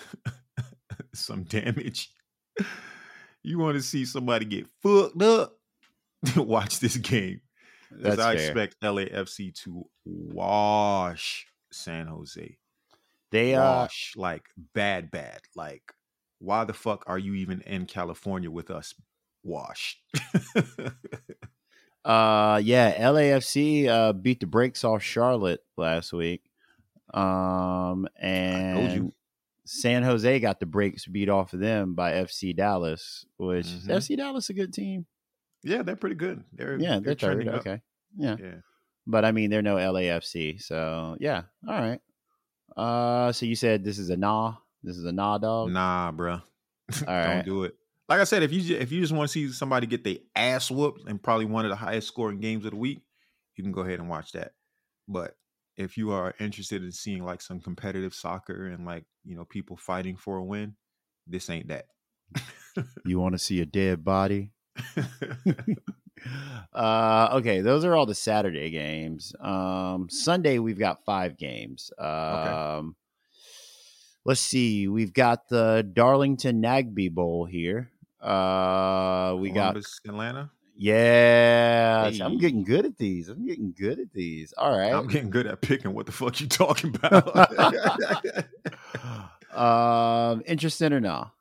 some 1.15 1.43
damage, 1.43 2.11
you 3.43 3.57
want 3.59 3.75
to 3.75 3.81
see 3.81 4.05
somebody 4.05 4.45
get 4.45 4.67
fucked 4.81 5.21
up, 5.21 5.57
watch 6.35 6.79
this 6.79 6.97
game. 6.97 7.41
Because 7.89 8.17
That's 8.17 8.21
I 8.21 8.35
fair. 8.35 8.45
expect 8.45 8.81
LAFC 8.81 9.53
to 9.63 9.85
wash 10.05 11.47
San 11.71 12.07
Jose. 12.07 12.57
They 13.31 13.55
uh, 13.55 13.61
Wash 13.61 14.13
like 14.15 14.43
bad, 14.73 15.11
bad. 15.11 15.41
Like, 15.55 15.93
why 16.39 16.63
the 16.63 16.73
fuck 16.73 17.03
are 17.07 17.19
you 17.19 17.33
even 17.35 17.61
in 17.61 17.85
California 17.85 18.49
with 18.49 18.69
us? 18.69 18.93
Wash. 19.43 19.99
uh, 22.05 22.61
yeah, 22.63 22.95
LAFC 22.97 23.87
uh 23.87 24.13
beat 24.13 24.39
the 24.39 24.47
brakes 24.47 24.83
off 24.83 25.03
Charlotte 25.03 25.61
last 25.77 26.13
week. 26.13 26.43
Um, 27.13 28.07
told 28.21 28.91
you. 28.91 29.01
and 29.01 29.11
San 29.65 30.03
Jose 30.03 30.39
got 30.39 30.59
the 30.59 30.65
brakes 30.65 31.05
beat 31.07 31.27
off 31.29 31.53
of 31.53 31.59
them 31.59 31.95
by 31.95 32.13
FC 32.13 32.53
Dallas, 32.55 33.25
which 33.37 33.65
Mhm. 33.65 33.89
FC 33.89 34.15
Dallas 34.15 34.49
a 34.49 34.53
good 34.53 34.73
team. 34.73 35.05
Yeah, 35.63 35.81
they're 35.81 35.95
pretty 35.95 36.15
good. 36.15 36.43
They're 36.53 36.79
Yeah, 36.79 36.99
they're, 36.99 37.15
third. 37.15 37.47
up. 37.47 37.61
Okay. 37.61 37.81
Yeah. 38.17 38.37
Yeah. 38.39 38.55
But 39.07 39.25
I 39.25 39.31
mean, 39.31 39.49
they're 39.49 39.61
no 39.63 39.75
LAFC, 39.77 40.61
so 40.61 41.17
yeah. 41.19 41.43
All 41.67 41.79
right. 41.79 41.99
Uh, 42.77 43.31
so 43.31 43.45
you 43.45 43.55
said 43.55 43.83
this 43.83 43.97
is 43.99 44.09
a 44.09 44.17
nah. 44.17 44.55
This 44.83 44.97
is 44.97 45.05
a 45.05 45.11
nah 45.11 45.37
dog. 45.37 45.71
Nah, 45.71 46.11
bruh. 46.11 46.43
Don't 47.05 47.45
do 47.45 47.63
it. 47.63 47.75
Like 48.07 48.19
I 48.19 48.23
said, 48.25 48.43
if 48.43 48.51
you 48.53 48.77
if 48.77 48.91
you 48.91 49.01
just 49.01 49.13
want 49.13 49.27
to 49.29 49.31
see 49.31 49.51
somebody 49.51 49.87
get 49.87 50.03
their 50.03 50.17
ass 50.35 50.69
whooped 50.69 51.07
and 51.09 51.21
probably 51.21 51.45
one 51.45 51.65
of 51.65 51.69
the 51.69 51.75
highest 51.75 52.07
scoring 52.07 52.39
games 52.39 52.65
of 52.65 52.71
the 52.71 52.77
week, 52.77 53.01
you 53.55 53.63
can 53.63 53.71
go 53.71 53.81
ahead 53.81 53.99
and 53.99 54.09
watch 54.09 54.33
that. 54.33 54.53
But 55.07 55.35
if 55.77 55.97
you 55.97 56.11
are 56.11 56.33
interested 56.39 56.83
in 56.83 56.91
seeing 56.91 57.23
like 57.23 57.41
some 57.41 57.59
competitive 57.59 58.13
soccer 58.13 58.67
and 58.67 58.85
like 58.85 59.05
you 59.23 59.35
know 59.35 59.45
people 59.45 59.77
fighting 59.77 60.15
for 60.15 60.37
a 60.37 60.43
win, 60.43 60.75
this 61.27 61.49
ain't 61.49 61.67
that. 61.67 61.85
You 63.05 63.19
want 63.19 63.33
to 63.33 63.39
see 63.39 63.61
a 63.61 63.65
dead 63.65 64.03
body? 64.03 64.51
uh, 66.73 67.29
okay, 67.33 67.61
those 67.61 67.85
are 67.85 67.95
all 67.95 68.05
the 68.05 68.15
Saturday 68.15 68.69
games. 68.69 69.33
Um, 69.39 70.07
Sunday 70.09 70.59
we've 70.59 70.79
got 70.79 71.05
five 71.05 71.37
games. 71.37 71.91
Um, 71.97 72.95
let's 74.25 74.41
see, 74.41 74.87
we've 74.87 75.13
got 75.13 75.47
the 75.49 75.89
Darlington 75.93 76.61
Nagbe 76.61 77.11
Bowl 77.11 77.45
here. 77.45 77.89
Uh, 78.21 79.35
we 79.39 79.51
got 79.51 79.73
Columbus, 79.73 79.99
Atlanta. 80.05 80.51
Yeah. 80.77 82.11
I'm 82.21 82.37
getting 82.37 82.63
good 82.63 82.85
at 82.85 82.97
these. 82.97 83.29
I'm 83.29 83.45
getting 83.45 83.73
good 83.77 83.99
at 83.99 84.11
these. 84.13 84.53
All 84.57 84.77
right. 84.77 84.93
I'm 84.93 85.07
getting 85.07 85.29
good 85.29 85.47
at 85.47 85.61
picking 85.61 85.93
what 85.93 86.05
the 86.05 86.11
fuck 86.11 86.39
you 86.41 86.47
talking 86.47 86.93
about. 86.95 88.45
um, 89.57 90.43
interesting 90.45 90.93
or 90.93 90.99
not? 90.99 91.31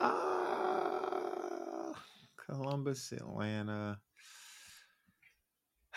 Uh, 0.00 1.92
Columbus, 2.46 3.12
Atlanta. 3.12 3.98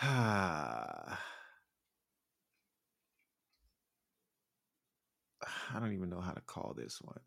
I 0.00 1.16
don't 5.80 5.94
even 5.94 6.10
know 6.10 6.20
how 6.20 6.32
to 6.32 6.40
call 6.42 6.74
this 6.76 7.00
one. 7.02 7.18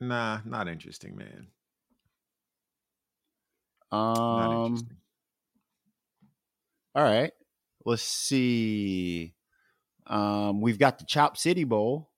Nah, 0.00 0.38
not 0.44 0.68
interesting, 0.68 1.16
man. 1.16 1.48
Um. 3.92 4.78
All 6.94 7.02
right. 7.04 7.32
Let's 7.84 8.02
see. 8.02 9.34
Um, 10.06 10.60
we've 10.60 10.78
got 10.78 10.98
the 10.98 11.04
Chop 11.04 11.36
City 11.36 11.64
Bowl. 11.64 12.10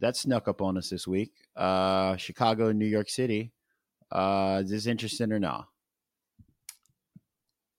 That 0.00 0.16
snuck 0.16 0.48
up 0.48 0.62
on 0.62 0.78
us 0.78 0.90
this 0.90 1.06
week. 1.06 1.32
Uh, 1.56 2.16
Chicago 2.16 2.68
and 2.68 2.78
New 2.78 2.86
York 2.86 3.10
City. 3.10 3.52
Uh, 4.10 4.62
is 4.64 4.70
this 4.70 4.86
interesting 4.86 5.32
or 5.32 5.38
not? 5.38 5.66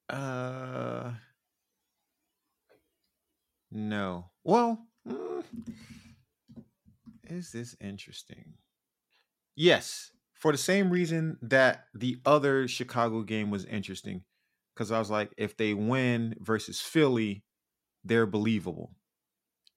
Uh, 0.10 1.12
no. 3.72 4.26
Well, 4.44 4.86
mm, 5.08 5.44
is 7.24 7.52
this 7.52 7.76
interesting? 7.80 8.54
Yes, 9.56 10.12
for 10.42 10.52
the 10.52 10.58
same 10.58 10.90
reason 10.90 11.38
that 11.42 11.86
the 11.94 12.20
other 12.26 12.68
Chicago 12.68 13.22
game 13.22 13.50
was 13.52 13.64
interesting, 13.66 14.24
because 14.76 14.92
I 14.92 15.00
was 15.00 15.10
like, 15.10 15.32
if 15.38 15.56
they 15.56 15.74
win 15.74 16.36
versus 16.40 16.82
Philly, 16.82 17.44
they're 18.04 18.26
believable. 18.26 18.92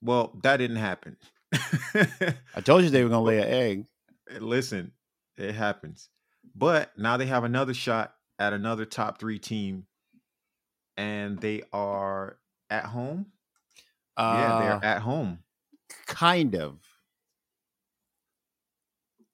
Well, 0.01 0.39
that 0.43 0.57
didn't 0.57 0.77
happen. 0.77 1.17
I 1.53 2.61
told 2.63 2.83
you 2.85 2.91
they 2.91 3.03
were 3.05 3.09
going 3.15 3.21
to 3.25 3.27
lay 3.29 3.39
an 3.39 3.49
egg. 3.49 3.87
Listen, 4.41 4.93
it 5.37 5.55
happens. 5.55 6.09
But 6.55 6.97
now 6.99 7.17
they 7.17 7.27
have 7.27 7.45
another 7.45 7.75
shot 7.75 8.15
at 8.39 8.53
another 8.53 8.85
top 8.87 9.19
three 9.21 9.39
team, 9.39 9.87
and 10.97 11.39
they 11.39 11.63
are 11.73 12.39
at 12.71 12.85
home. 12.87 13.27
yeah, 14.19 14.25
Uh, 14.25 14.59
they're 14.81 14.85
at 14.91 15.03
home. 15.03 15.41
kind 16.07 16.55
of. 16.57 16.79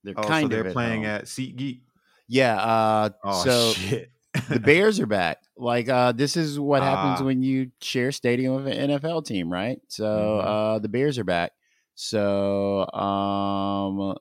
They're 0.05 0.15
Oh, 0.17 0.23
kind 0.23 0.45
so 0.45 0.49
they're 0.49 0.61
of 0.61 0.67
at 0.69 0.73
playing 0.73 1.03
home. 1.05 1.11
at 1.11 1.25
SeatGeek. 1.25 1.81
Yeah. 2.29 2.57
Uh, 2.57 3.11
Oh 3.25 3.45
so 3.45 3.73
shit! 3.73 4.11
the 4.49 4.61
Bears 4.61 5.01
are 5.01 5.07
back. 5.07 5.39
Like 5.57 5.89
uh, 5.89 6.13
this 6.13 6.37
is 6.37 6.59
what 6.71 6.83
happens 6.83 7.21
Ah. 7.21 7.25
when 7.25 7.43
you 7.43 7.71
share 7.81 8.13
stadium 8.13 8.55
with 8.65 8.67
an 8.69 8.91
NFL 8.91 9.25
team, 9.27 9.53
right? 9.53 9.79
So 9.89 10.05
Mhm. 10.07 10.45
uh, 10.45 10.79
the 10.79 10.89
Bears 10.89 11.19
are 11.19 11.25
back. 11.25 11.53
So 11.95 12.87
um, 12.93 14.17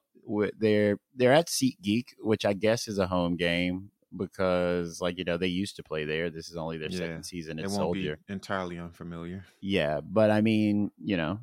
they're 0.59 0.97
they're 1.15 1.33
at 1.33 1.47
SeatGeek, 1.47 2.05
which 2.19 2.45
I 2.45 2.53
guess 2.53 2.87
is 2.87 2.97
a 2.99 3.07
home 3.07 3.35
game 3.37 3.91
because, 4.15 4.99
like 5.01 5.17
you 5.17 5.23
know, 5.23 5.37
they 5.37 5.47
used 5.47 5.75
to 5.77 5.83
play 5.83 6.03
there. 6.05 6.29
This 6.29 6.49
is 6.49 6.55
only 6.57 6.77
their 6.77 6.89
Yeah, 6.89 6.97
second 6.97 7.23
season 7.23 7.59
it 7.59 7.63
won't 7.63 7.73
Soldier. 7.75 8.17
be 8.27 8.33
entirely 8.33 8.77
unfamiliar. 8.79 9.45
Yeah, 9.61 10.01
but 10.01 10.31
I 10.31 10.41
mean, 10.41 10.91
you 11.03 11.15
know, 11.17 11.39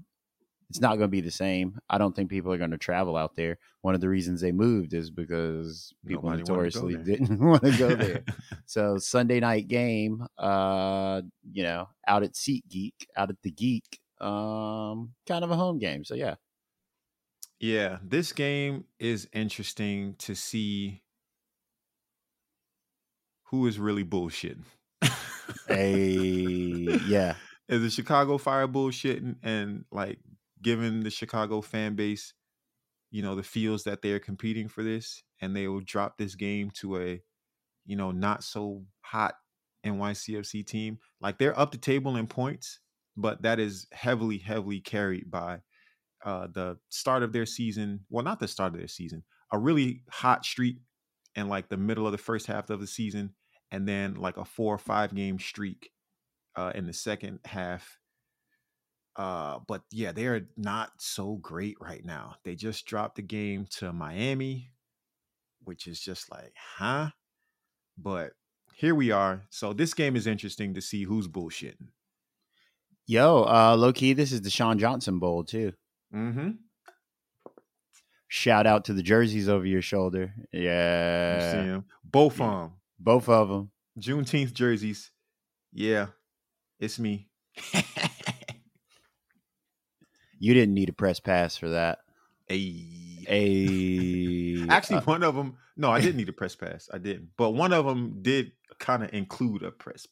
it's 0.68 0.80
not 0.80 0.96
going 0.96 1.02
to 1.02 1.08
be 1.08 1.20
the 1.20 1.30
same. 1.30 1.78
I 1.88 1.98
don't 1.98 2.14
think 2.14 2.28
people 2.28 2.52
are 2.52 2.58
going 2.58 2.72
to 2.72 2.78
travel 2.78 3.16
out 3.16 3.36
there. 3.36 3.58
One 3.82 3.94
of 3.94 4.00
the 4.00 4.08
reasons 4.08 4.40
they 4.40 4.52
moved 4.52 4.94
is 4.94 5.10
because 5.10 5.94
people 6.04 6.24
Nobody 6.24 6.42
wanted 6.42 6.46
to 6.46 6.50
go 6.50 6.54
notoriously 6.54 6.96
didn't 6.96 7.38
want 7.44 7.62
to 7.62 7.78
go 7.78 7.94
there. 7.94 8.24
so 8.64 8.98
Sunday 8.98 9.38
night 9.40 9.68
game, 9.68 10.26
uh, 10.38 11.22
you 11.52 11.62
know, 11.62 11.88
out 12.06 12.24
at 12.24 12.36
Seat 12.36 12.64
Geek, 12.68 13.08
out 13.16 13.30
at 13.30 13.40
the 13.42 13.50
Geek, 13.52 14.00
um, 14.20 15.12
kind 15.28 15.44
of 15.44 15.50
a 15.50 15.56
home 15.56 15.78
game. 15.78 16.04
So 16.04 16.14
yeah, 16.14 16.34
yeah, 17.60 17.98
this 18.02 18.32
game 18.32 18.84
is 18.98 19.28
interesting 19.32 20.16
to 20.18 20.34
see 20.34 21.02
who 23.44 23.66
is 23.66 23.78
really 23.78 24.04
bullshitting. 24.04 24.64
hey, 25.68 26.98
yeah, 27.06 27.34
is 27.68 27.82
the 27.82 27.90
Chicago 27.90 28.36
Fire 28.36 28.68
bullshitting 28.68 29.36
and 29.42 29.84
like 29.90 30.18
giving 30.62 31.02
the 31.02 31.10
Chicago 31.10 31.60
fan 31.60 31.94
base, 31.94 32.32
you 33.10 33.22
know, 33.22 33.34
the 33.34 33.42
feels 33.42 33.84
that 33.84 34.02
they're 34.02 34.20
competing 34.20 34.68
for 34.68 34.82
this, 34.82 35.22
and 35.40 35.54
they 35.54 35.68
will 35.68 35.80
drop 35.80 36.18
this 36.18 36.34
game 36.34 36.70
to 36.80 36.98
a, 36.98 37.22
you 37.84 37.96
know, 37.96 38.10
not 38.10 38.42
so 38.42 38.84
hot 39.00 39.34
NYCFC 39.84 40.66
team. 40.66 40.98
Like 41.20 41.38
they're 41.38 41.58
up 41.58 41.70
the 41.70 41.78
table 41.78 42.16
in 42.16 42.26
points, 42.26 42.80
but 43.16 43.42
that 43.42 43.60
is 43.60 43.86
heavily, 43.92 44.38
heavily 44.38 44.80
carried 44.80 45.30
by 45.30 45.60
uh 46.24 46.48
the 46.52 46.78
start 46.88 47.22
of 47.22 47.32
their 47.32 47.46
season. 47.46 48.00
Well, 48.10 48.24
not 48.24 48.40
the 48.40 48.48
start 48.48 48.72
of 48.72 48.78
their 48.78 48.88
season, 48.88 49.22
a 49.52 49.58
really 49.58 50.02
hot 50.10 50.44
streak 50.44 50.78
in 51.34 51.48
like 51.48 51.68
the 51.68 51.76
middle 51.76 52.06
of 52.06 52.12
the 52.12 52.18
first 52.18 52.46
half 52.46 52.70
of 52.70 52.80
the 52.80 52.86
season, 52.86 53.34
and 53.70 53.86
then 53.86 54.14
like 54.14 54.36
a 54.36 54.44
four 54.44 54.74
or 54.74 54.78
five 54.78 55.14
game 55.14 55.38
streak 55.38 55.90
uh, 56.56 56.72
in 56.74 56.86
the 56.86 56.92
second 56.92 57.40
half. 57.44 57.98
Uh, 59.16 59.60
but 59.66 59.82
yeah, 59.90 60.12
they're 60.12 60.46
not 60.56 60.90
so 60.98 61.36
great 61.36 61.76
right 61.80 62.04
now. 62.04 62.36
They 62.44 62.54
just 62.54 62.84
dropped 62.86 63.16
the 63.16 63.22
game 63.22 63.66
to 63.78 63.92
Miami, 63.92 64.70
which 65.64 65.86
is 65.86 65.98
just 66.00 66.30
like, 66.30 66.52
huh? 66.78 67.10
But 67.96 68.32
here 68.74 68.94
we 68.94 69.10
are. 69.10 69.42
So 69.48 69.72
this 69.72 69.94
game 69.94 70.16
is 70.16 70.26
interesting 70.26 70.74
to 70.74 70.82
see 70.82 71.04
who's 71.04 71.28
bullshitting. 71.28 71.88
yo, 73.06 73.44
uh, 73.44 73.74
low 73.78 73.92
key, 73.92 74.12
this 74.12 74.32
is 74.32 74.42
the 74.42 74.50
Sean 74.50 74.78
Johnson 74.78 75.18
Bowl 75.18 75.44
too. 75.44 75.72
Mm-hmm. 76.14 76.50
Shout 78.28 78.66
out 78.66 78.84
to 78.86 78.92
the 78.92 79.02
jerseys 79.02 79.48
over 79.48 79.64
your 79.64 79.80
shoulder. 79.82 80.34
You 80.52 80.60
see 80.60 80.64
Yeah, 80.64 81.74
'em. 81.76 81.84
Both 82.04 82.38
Yeah. 82.40 82.46
of 82.46 82.70
them. 82.70 82.72
both 82.98 83.28
of 83.28 83.48
them. 83.48 83.70
Juneteenth 83.98 84.52
jerseys. 84.52 85.10
Yeah, 85.72 86.08
it's 86.78 86.98
me. 86.98 87.28
You 90.38 90.54
didn't 90.54 90.74
need 90.74 90.88
a 90.88 90.92
press 90.92 91.20
pass 91.20 91.56
for 91.56 91.70
that. 91.70 91.98
Hey. 92.48 93.24
A 93.28 94.66
Actually, 94.70 94.98
uh, 94.98 95.02
one 95.02 95.22
of 95.22 95.34
them. 95.34 95.56
No, 95.76 95.90
I 95.90 96.00
didn't 96.00 96.16
need 96.16 96.28
a 96.28 96.32
press 96.32 96.54
pass. 96.54 96.88
I 96.92 96.98
didn't. 96.98 97.30
But 97.36 97.50
one 97.50 97.72
of 97.72 97.84
them 97.84 98.18
did 98.22 98.52
kind 98.78 99.02
of 99.02 99.12
include 99.12 99.62
a 99.62 99.70
press 99.70 100.06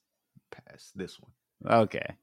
pass. 0.50 0.90
This 0.94 1.18
one. 1.20 1.32
okay. 1.80 2.16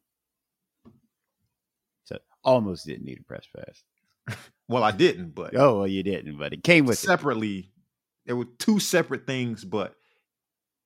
So 2.05 2.17
almost 2.43 2.85
didn't 2.85 3.05
need 3.05 3.19
a 3.19 3.23
press 3.23 3.45
pass. 3.55 4.37
Well, 4.67 4.83
I 4.85 4.91
didn't, 4.91 5.35
but 5.35 5.53
Oh 5.53 5.79
well, 5.79 5.87
you 5.87 6.01
didn't, 6.01 6.37
but 6.37 6.53
it 6.53 6.63
came 6.63 6.85
with 6.85 7.03
it. 7.03 7.05
separately, 7.05 7.73
there 8.25 8.37
were 8.37 8.45
two 8.57 8.79
separate 8.79 9.27
things, 9.27 9.65
but 9.65 9.95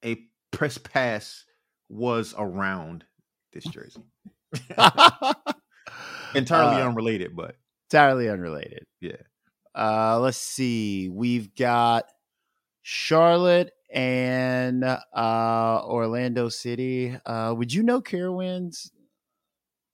a 0.04 0.18
press 0.50 0.80
pass 0.80 1.46
was 1.88 2.34
around 2.36 3.04
this 3.54 3.64
jersey. 3.66 4.02
Entirely 6.44 6.82
Uh, 6.82 6.88
unrelated, 6.88 7.36
but 7.36 7.56
entirely 7.90 8.30
unrelated. 8.30 8.86
Yeah. 9.02 9.18
Uh, 9.74 10.20
let's 10.20 10.38
see. 10.38 11.10
We've 11.10 11.54
got 11.56 12.06
Charlotte 12.82 13.74
and 13.94 14.84
uh, 14.84 15.82
Orlando 15.86 16.50
City. 16.50 17.18
Uh, 17.26 17.54
would 17.58 17.74
you 17.74 17.84
know 17.84 18.02
Carowinds? 18.02 18.92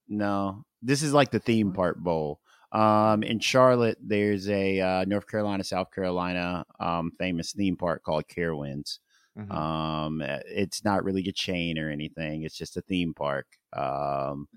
No. 0.07 0.63
This 0.81 1.03
is 1.03 1.13
like 1.13 1.31
the 1.31 1.39
theme 1.39 1.73
park 1.73 1.97
bowl. 1.97 2.39
Um, 2.71 3.23
in 3.23 3.39
Charlotte, 3.39 3.97
there's 4.01 4.49
a 4.49 4.79
uh, 4.79 5.05
North 5.05 5.27
Carolina, 5.27 5.63
South 5.63 5.91
Carolina 5.91 6.65
um, 6.79 7.11
famous 7.19 7.51
theme 7.51 7.75
park 7.75 8.03
called 8.03 8.27
Carowinds. 8.27 8.99
mhm. 9.37 9.51
Um, 9.51 10.21
it's 10.21 10.83
not 10.83 11.03
really 11.03 11.27
a 11.27 11.33
chain 11.33 11.77
or 11.77 11.89
anything. 11.89 12.43
It's 12.43 12.57
just 12.57 12.77
a 12.77 12.81
theme 12.81 13.13
park. 13.13 13.47
Um, 13.73 14.47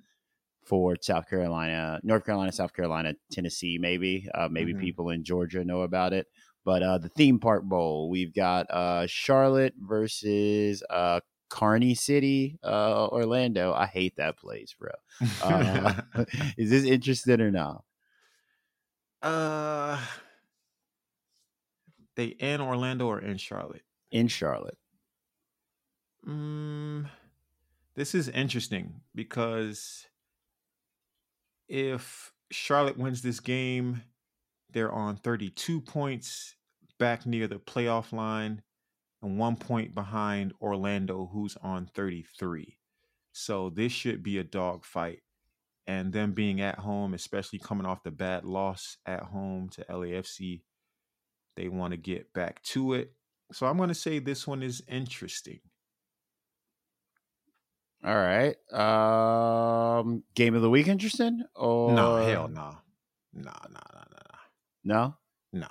for 0.66 0.96
South 1.00 1.28
Carolina, 1.28 2.00
North 2.02 2.24
Carolina, 2.24 2.52
South 2.52 2.72
Carolina, 2.74 3.14
Tennessee, 3.30 3.78
maybe. 3.78 4.28
Uh, 4.34 4.48
maybe 4.50 4.74
Mhm. 4.74 4.74
people 4.74 5.10
in 5.10 5.24
Georgia 5.24 5.64
know 5.64 5.82
about 5.82 6.12
it. 6.12 6.26
But 6.64 6.82
uh, 6.82 6.98
the 6.98 7.08
theme 7.10 7.38
park 7.38 7.64
bowl, 7.64 8.08
we've 8.08 8.32
got 8.34 8.70
uh, 8.70 9.06
Charlotte 9.06 9.74
versus 9.78 10.82
uh, 10.88 11.20
Carney 11.50 11.94
City, 11.94 12.58
uh, 12.64 13.06
Orlando. 13.08 13.72
I 13.74 13.86
hate 13.86 14.16
that 14.16 14.38
place, 14.38 14.74
bro. 14.78 14.92
Uh, 15.40 15.92
is 16.56 16.70
this 16.70 16.84
interesting 16.84 17.40
or 17.40 17.50
not? 17.50 17.84
uh, 19.22 19.98
they 22.16 22.26
in 22.26 22.60
Orlando 22.60 23.06
or 23.06 23.20
in 23.20 23.36
Charlotte? 23.36 23.84
In 24.10 24.28
Charlotte, 24.28 24.78
Mm, 26.26 27.10
this 27.94 28.14
is 28.14 28.28
interesting 28.28 29.02
because 29.14 30.08
if 31.68 32.32
Charlotte 32.50 32.98
wins 32.98 33.22
this 33.22 33.40
game, 33.40 34.02
they're 34.72 34.92
on 34.92 35.16
32 35.16 35.80
points 35.80 36.56
back 36.98 37.26
near 37.26 37.46
the 37.46 37.56
playoff 37.56 38.12
line 38.12 38.62
and 39.22 39.38
one 39.38 39.56
point 39.56 39.94
behind 39.94 40.52
Orlando, 40.60 41.28
who's 41.32 41.56
on 41.62 41.86
33. 41.94 42.78
So 43.32 43.70
this 43.70 43.92
should 43.92 44.22
be 44.22 44.38
a 44.38 44.44
dogfight. 44.44 45.20
And 45.86 46.12
them 46.12 46.32
being 46.32 46.60
at 46.60 46.78
home, 46.78 47.12
especially 47.12 47.58
coming 47.58 47.86
off 47.86 48.02
the 48.02 48.10
bad 48.10 48.44
loss 48.44 48.96
at 49.04 49.22
home 49.22 49.68
to 49.70 49.84
LAFC, 49.84 50.62
they 51.56 51.68
want 51.68 51.92
to 51.92 51.98
get 51.98 52.32
back 52.32 52.62
to 52.62 52.94
it. 52.94 53.12
So 53.52 53.66
I'm 53.66 53.76
going 53.76 53.90
to 53.90 53.94
say 53.94 54.18
this 54.18 54.46
one 54.46 54.62
is 54.62 54.82
interesting. 54.88 55.60
All 58.04 58.14
right. 58.14 58.54
Um, 58.70 60.24
game 60.34 60.54
of 60.54 60.60
the 60.60 60.68
week 60.68 60.88
interesting? 60.88 61.42
Or 61.54 61.92
No, 61.92 62.16
hell 62.16 62.48
no. 62.48 62.76
No, 63.32 63.50
no, 63.70 63.80
no, 63.92 64.02
no, 64.12 64.16
No? 64.84 65.16
No. 65.52 65.68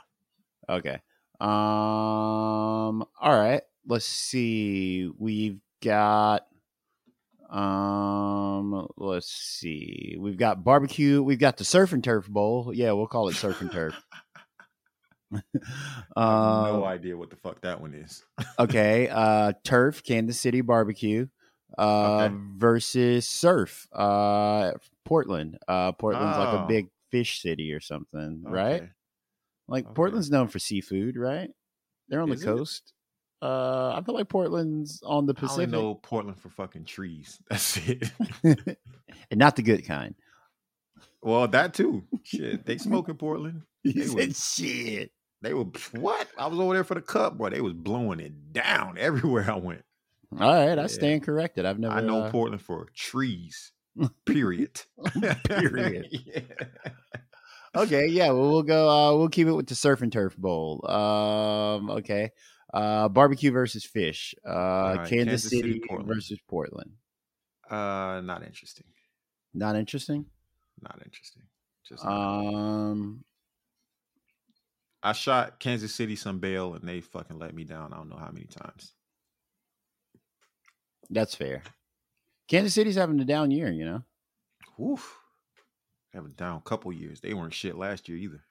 Okay. 0.68 1.00
Um 1.40 1.50
all 1.50 3.06
right. 3.22 3.62
Let's 3.86 4.06
see. 4.06 5.10
We've 5.18 5.60
got 5.84 6.48
um 7.50 8.88
let's 8.98 9.30
see. 9.32 10.16
We've 10.20 10.38
got 10.38 10.64
barbecue. 10.64 11.22
We've 11.22 11.40
got 11.40 11.58
the 11.58 11.66
surf 11.66 11.94
and 11.94 12.04
turf 12.04 12.28
bowl. 12.28 12.72
Yeah, 12.74 12.94
we'll 12.94 13.08
call 13.08 13.28
it 13.30 13.36
surf 13.36 13.62
and 13.62 13.72
turf. 13.72 13.94
I 15.34 15.38
have 15.38 16.74
no 16.74 16.78
um, 16.78 16.84
idea 16.84 17.18
what 17.18 17.30
the 17.30 17.36
fuck 17.36 17.62
that 17.62 17.82
one 17.82 17.94
is. 17.94 18.24
okay. 18.58 19.10
Uh 19.10 19.54
turf, 19.64 20.04
Kansas 20.04 20.40
City 20.40 20.62
barbecue. 20.62 21.28
Uh 21.78 22.26
Okay. 22.30 22.36
versus 22.58 23.28
surf. 23.28 23.88
Uh 23.94 24.74
Portland. 25.06 25.58
Uh 25.68 25.92
Portland's 25.94 26.38
like 26.38 26.54
a 26.54 26.64
Oh. 26.64 26.68
big 26.68 26.90
fish 27.12 27.42
city 27.42 27.74
or 27.74 27.80
something, 27.80 28.44
right? 28.44 28.90
Like 29.68 29.86
Okay. 29.86 29.94
Portland's 29.94 30.30
known 30.32 30.48
for 30.48 30.60
seafood, 30.60 31.16
right? 31.18 31.50
They're 32.10 32.22
on 32.22 32.32
Is 32.32 32.42
the 32.42 32.52
it? 32.52 32.56
coast. 32.58 32.94
Uh, 33.42 33.94
I 33.94 34.02
feel 34.06 34.16
like 34.16 34.30
Portland's 34.30 35.02
on 35.04 35.26
the 35.26 35.34
I 35.36 35.40
Pacific, 35.40 35.70
know 35.70 35.96
Portland 35.96 36.40
for 36.40 36.48
fucking 36.50 36.86
trees. 36.86 37.40
That's 37.50 37.76
it. 37.78 38.10
and 38.44 38.78
not 39.38 39.56
the 39.58 39.64
good 39.64 39.86
kind. 39.86 40.16
well, 41.22 41.48
that 41.50 41.74
too. 41.74 42.04
Shit, 42.24 42.66
they 42.66 42.78
smoke 42.78 43.10
in 43.10 43.18
Portland. 43.18 43.64
He 43.84 43.92
They 43.94 44.06
said, 44.06 44.28
was- 44.30 44.54
"Shit." 44.56 45.12
They 45.42 45.54
were 45.54 45.66
what? 45.92 46.26
I 46.38 46.48
was 46.48 46.58
over 46.58 46.74
there 46.74 46.86
for 46.86 46.94
the 46.94 47.02
cup, 47.02 47.38
boy. 47.38 47.50
They 47.50 47.60
was 47.60 47.74
blowing 47.74 48.22
it 48.22 48.54
down 48.54 48.98
everywhere 48.98 49.50
I 49.52 49.56
went. 49.58 49.84
All 50.40 50.54
right, 50.68 50.78
I 50.78 50.82
Yeah. 50.82 50.88
stand 50.88 51.24
corrected. 51.24 51.66
I've 51.66 51.80
never. 51.80 51.94
I 51.94 52.02
know 52.02 52.24
uh, 52.24 52.32
Portland 52.32 52.62
for 52.62 52.88
trees. 52.96 53.72
Period. 54.26 54.82
Period. 55.46 56.08
Yeah. 56.12 56.42
okay, 57.76 58.08
yeah, 58.08 58.28
well, 58.32 58.50
we'll 58.50 58.64
go. 58.64 58.90
Uh, 58.90 59.18
we'll 59.18 59.30
keep 59.30 59.48
it 59.48 59.54
with 59.54 59.68
the 59.68 59.76
surf 59.76 60.02
and 60.02 60.12
turf 60.12 60.36
bowl. 60.38 60.86
Um, 60.90 61.90
okay, 61.92 62.32
uh, 62.74 63.10
barbecue 63.10 63.52
versus 63.52 63.86
fish. 63.86 64.34
Uh, 64.48 64.52
right, 64.52 64.96
Kansas, 65.10 65.10
Kansas 65.10 65.50
City, 65.50 65.74
City, 65.74 65.82
Portland. 65.88 66.08
versus 66.16 66.40
Portland. 66.48 66.92
Uh, 67.70 68.22
not 68.24 68.44
interesting. 68.44 68.88
Not 69.54 69.76
interesting. 69.76 70.26
Not 70.82 71.00
interesting. 71.06 71.44
Just 71.88 72.04
not. 72.04 72.12
Um, 72.14 73.24
I 75.04 75.12
shot 75.12 75.60
Kansas 75.60 75.94
City 75.94 76.16
some 76.16 76.40
bail 76.40 76.74
and 76.76 76.88
they 76.88 77.02
fucking 77.02 77.38
let 77.38 77.54
me 77.54 77.64
down. 77.66 77.94
I 77.94 77.98
don't 77.98 78.10
know 78.10 78.16
how 78.16 78.32
many 78.32 78.46
times. 78.46 78.94
That's 81.10 81.36
fair. 81.36 81.64
Kansas 82.48 82.74
City's 82.74 82.96
having 82.96 83.20
a 83.20 83.26
down 83.26 83.52
year, 83.52 83.72
you 83.72 83.86
know. 83.86 84.04
Woof. 84.78 85.20
Haven't 86.14 86.38
down 86.38 86.58
a 86.58 86.70
couple 86.70 86.92
years. 86.92 87.22
They 87.22 87.34
weren't 87.34 87.54
shit 87.54 87.76
last 87.78 88.08
year 88.08 88.18
either. 88.18 88.42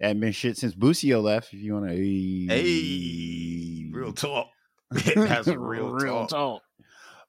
Hadn't 0.00 0.20
been 0.20 0.32
shit 0.32 0.56
since 0.56 0.74
Busio 0.74 1.20
left. 1.20 1.52
If 1.52 1.60
you 1.60 1.74
want 1.74 1.88
to, 1.88 1.94
Hey, 1.94 3.90
real 3.92 4.12
talk. 4.12 4.48
That's 4.90 5.46
real, 5.46 5.98
talk. 5.98 6.28
talk. 6.30 6.62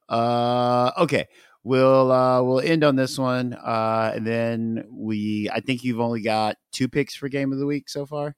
Uh, 0.09 0.91
okay, 1.03 1.27
we'll 1.63 2.11
uh, 2.11 2.41
we'll 2.41 2.59
end 2.61 2.83
on 2.83 2.95
this 2.95 3.17
one, 3.17 3.53
uh, 3.53 4.13
and 4.15 4.25
then 4.25 4.85
we. 4.89 5.49
I 5.53 5.59
think 5.59 5.83
you've 5.83 5.99
only 5.99 6.21
got 6.21 6.57
two 6.71 6.87
picks 6.87 7.13
for 7.13 7.29
game 7.29 7.51
of 7.51 7.59
the 7.59 7.65
week 7.65 7.89
so 7.89 8.05
far. 8.05 8.35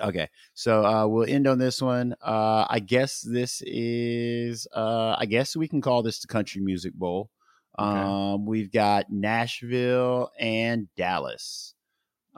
Okay, 0.00 0.28
so 0.54 0.84
uh, 0.84 1.06
we'll 1.06 1.28
end 1.28 1.46
on 1.46 1.58
this 1.58 1.80
one. 1.80 2.14
Uh, 2.22 2.66
I 2.68 2.80
guess 2.80 3.20
this 3.20 3.62
is. 3.64 4.66
Uh, 4.74 5.16
I 5.18 5.26
guess 5.26 5.56
we 5.56 5.68
can 5.68 5.80
call 5.80 6.02
this 6.02 6.20
the 6.20 6.28
Country 6.28 6.60
Music 6.60 6.92
Bowl. 6.94 7.30
Okay. 7.78 7.88
Um, 7.88 8.46
we've 8.46 8.72
got 8.72 9.10
Nashville 9.10 10.30
and 10.38 10.88
Dallas. 10.96 11.74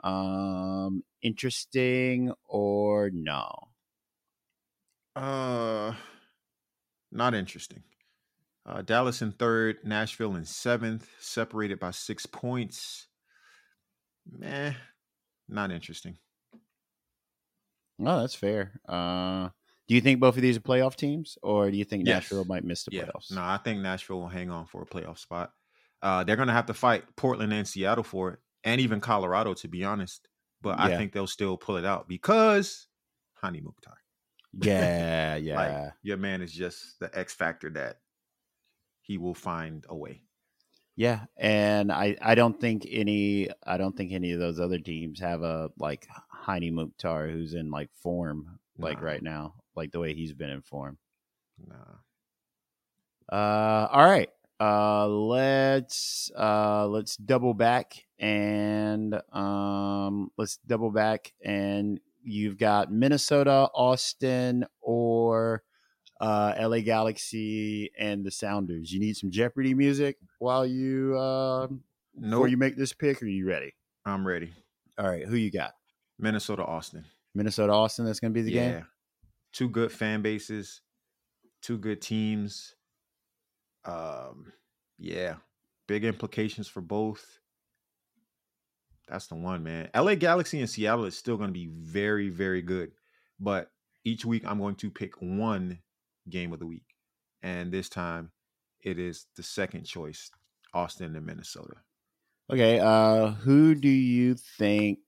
Um, 0.03 1.03
interesting 1.21 2.31
or 2.47 3.09
no? 3.13 3.49
Uh, 5.15 5.93
not 7.11 7.33
interesting. 7.33 7.83
Uh, 8.65 8.81
Dallas 8.81 9.21
in 9.21 9.31
third, 9.31 9.77
Nashville 9.83 10.35
in 10.35 10.45
seventh, 10.45 11.09
separated 11.19 11.79
by 11.79 11.91
six 11.91 12.25
points. 12.25 13.07
Meh, 14.31 14.73
not 15.47 15.71
interesting. 15.71 16.17
Oh, 17.99 18.21
that's 18.21 18.35
fair. 18.35 18.79
Uh, 18.87 19.49
do 19.87 19.95
you 19.95 20.01
think 20.01 20.19
both 20.19 20.35
of 20.35 20.41
these 20.41 20.57
are 20.57 20.61
playoff 20.61 20.95
teams, 20.95 21.37
or 21.43 21.69
do 21.71 21.77
you 21.77 21.83
think 21.85 22.03
Yes. 22.03 22.05
Nashville 22.05 22.45
might 22.45 22.63
miss 22.63 22.83
the 22.83 22.91
Yeah, 22.91 23.05
playoffs? 23.05 23.29
no, 23.29 23.41
I 23.43 23.57
think 23.57 23.81
Nashville 23.81 24.21
will 24.21 24.27
hang 24.29 24.49
on 24.49 24.65
for 24.65 24.81
a 24.81 24.85
playoff 24.85 25.19
spot. 25.19 25.53
Uh, 26.01 26.23
they're 26.23 26.35
gonna 26.37 26.53
have 26.53 26.65
to 26.67 26.73
fight 26.73 27.15
Portland 27.15 27.53
and 27.53 27.67
Seattle 27.67 28.03
for 28.03 28.31
it, 28.33 28.39
and 28.63 28.81
even 28.81 28.99
Colorado, 29.01 29.53
to 29.55 29.67
be 29.67 29.83
honest. 29.83 30.27
But 30.61 30.79
I 30.79 30.89
think 30.89 31.13
they'll 31.13 31.27
still 31.27 31.57
pull 31.57 31.77
it 31.77 31.85
out 31.85 32.07
because 32.07 32.87
Hany 33.41 33.61
Mukhtar. 33.61 33.97
Yeah, 34.53 35.35
yeah. 35.35 35.57
Like 35.57 35.95
your 36.01 36.17
man 36.17 36.41
is 36.41 36.53
just 36.53 36.99
the 36.99 37.09
X 37.17 37.33
factor 37.33 37.69
that 37.71 38.01
he 39.01 39.17
will 39.17 39.33
find 39.35 39.85
a 39.89 39.95
way. 39.97 40.23
Yeah, 40.99 41.27
and 41.37 41.93
I, 41.93 42.17
I 42.21 42.35
don't 42.35 42.59
think 42.59 42.85
any 42.91 43.47
I 43.65 43.77
don't 43.77 43.95
think 43.95 44.11
any 44.11 44.33
of 44.33 44.41
those 44.41 44.59
other 44.59 44.79
teams 44.79 45.21
have 45.21 45.43
a 45.43 45.69
like 45.79 46.05
Hany 46.45 46.71
Mukhtar 46.71 47.29
who's 47.29 47.53
in 47.53 47.71
like 47.71 47.89
form 48.03 48.59
like 48.77 48.99
Nah. 48.99 49.05
right 49.07 49.23
now, 49.23 49.53
like 49.77 49.93
the 49.93 50.01
way 50.01 50.13
he's 50.13 50.33
been 50.33 50.49
in 50.49 50.61
form. 50.61 50.97
Nah. 51.65 51.99
Uh, 53.31 53.87
all 53.89 54.05
right. 54.05 54.27
Uh, 54.59 55.07
let's 55.07 56.31
uh 56.37 56.85
let's 56.87 57.15
double 57.15 57.53
back 57.53 58.03
and 58.19 59.21
um 59.31 60.29
let's 60.37 60.57
double 60.67 60.91
back 60.91 61.31
and 61.45 62.01
you've 62.23 62.57
got 62.57 62.91
Minnesota, 62.91 63.69
Austin, 63.73 64.65
or 64.81 65.63
uh 66.19 66.53
LA 66.59 66.79
Galaxy 66.79 67.91
and 67.97 68.25
the 68.25 68.31
Sounders. 68.31 68.91
You 68.91 68.99
need 68.99 69.15
some 69.15 69.31
Jeopardy 69.31 69.73
music 69.73 70.17
while 70.39 70.65
you 70.65 71.17
um 71.17 71.81
No, 72.15 72.37
before 72.37 72.47
you 72.47 72.57
make 72.57 72.75
this 72.75 72.93
pick. 72.93 73.21
Are 73.21 73.27
you 73.27 73.47
ready? 73.47 73.73
I'm 74.05 74.27
ready. 74.27 74.51
All 74.97 75.07
right, 75.07 75.25
who 75.25 75.35
you 75.35 75.51
got? 75.51 75.73
Minnesota, 76.17 76.65
Austin. 76.65 77.05
Minnesota, 77.33 77.71
Austin. 77.71 78.05
That's 78.05 78.19
going 78.19 78.33
to 78.33 78.37
be 78.37 78.41
the 78.41 78.51
yeah. 78.51 78.71
game. 78.71 78.87
Two 79.53 79.69
good 79.69 79.91
fan 79.91 80.21
bases, 80.21 80.81
two 81.61 81.77
good 81.77 82.01
teams. 82.01 82.75
Um, 83.85 84.51
yeah, 84.97 85.35
big 85.87 86.03
implications 86.03 86.67
for 86.67 86.81
both. 86.81 87.39
That's 89.07 89.27
the 89.27 89.35
one, 89.35 89.63
man. 89.63 89.89
LA 89.95 90.15
Galaxy 90.15 90.59
and 90.59 90.69
Seattle 90.69 91.05
is 91.05 91.17
still 91.17 91.37
going 91.37 91.49
to 91.49 91.53
be 91.53 91.67
very, 91.67 92.29
very 92.29 92.61
good. 92.61 92.91
But 93.39 93.71
each 94.03 94.23
week 94.23 94.43
I'm 94.45 94.59
going 94.59 94.75
to 94.75 94.91
pick 94.91 95.19
one 95.19 95.79
game 96.29 96.53
of 96.53 96.59
the 96.59 96.65
week. 96.65 96.85
And 97.43 97.71
this 97.71 97.89
time 97.89 98.31
it 98.81 98.99
is 98.99 99.27
the 99.35 99.43
second 99.43 99.83
choice, 99.85 100.31
Austin 100.73 101.15
and 101.15 101.25
Minnesota. 101.25 101.75
Okay. 102.51 102.79
Uh, 102.79 103.31
who 103.31 103.75
do 103.75 103.89
you 103.89 104.35
think? 104.35 104.99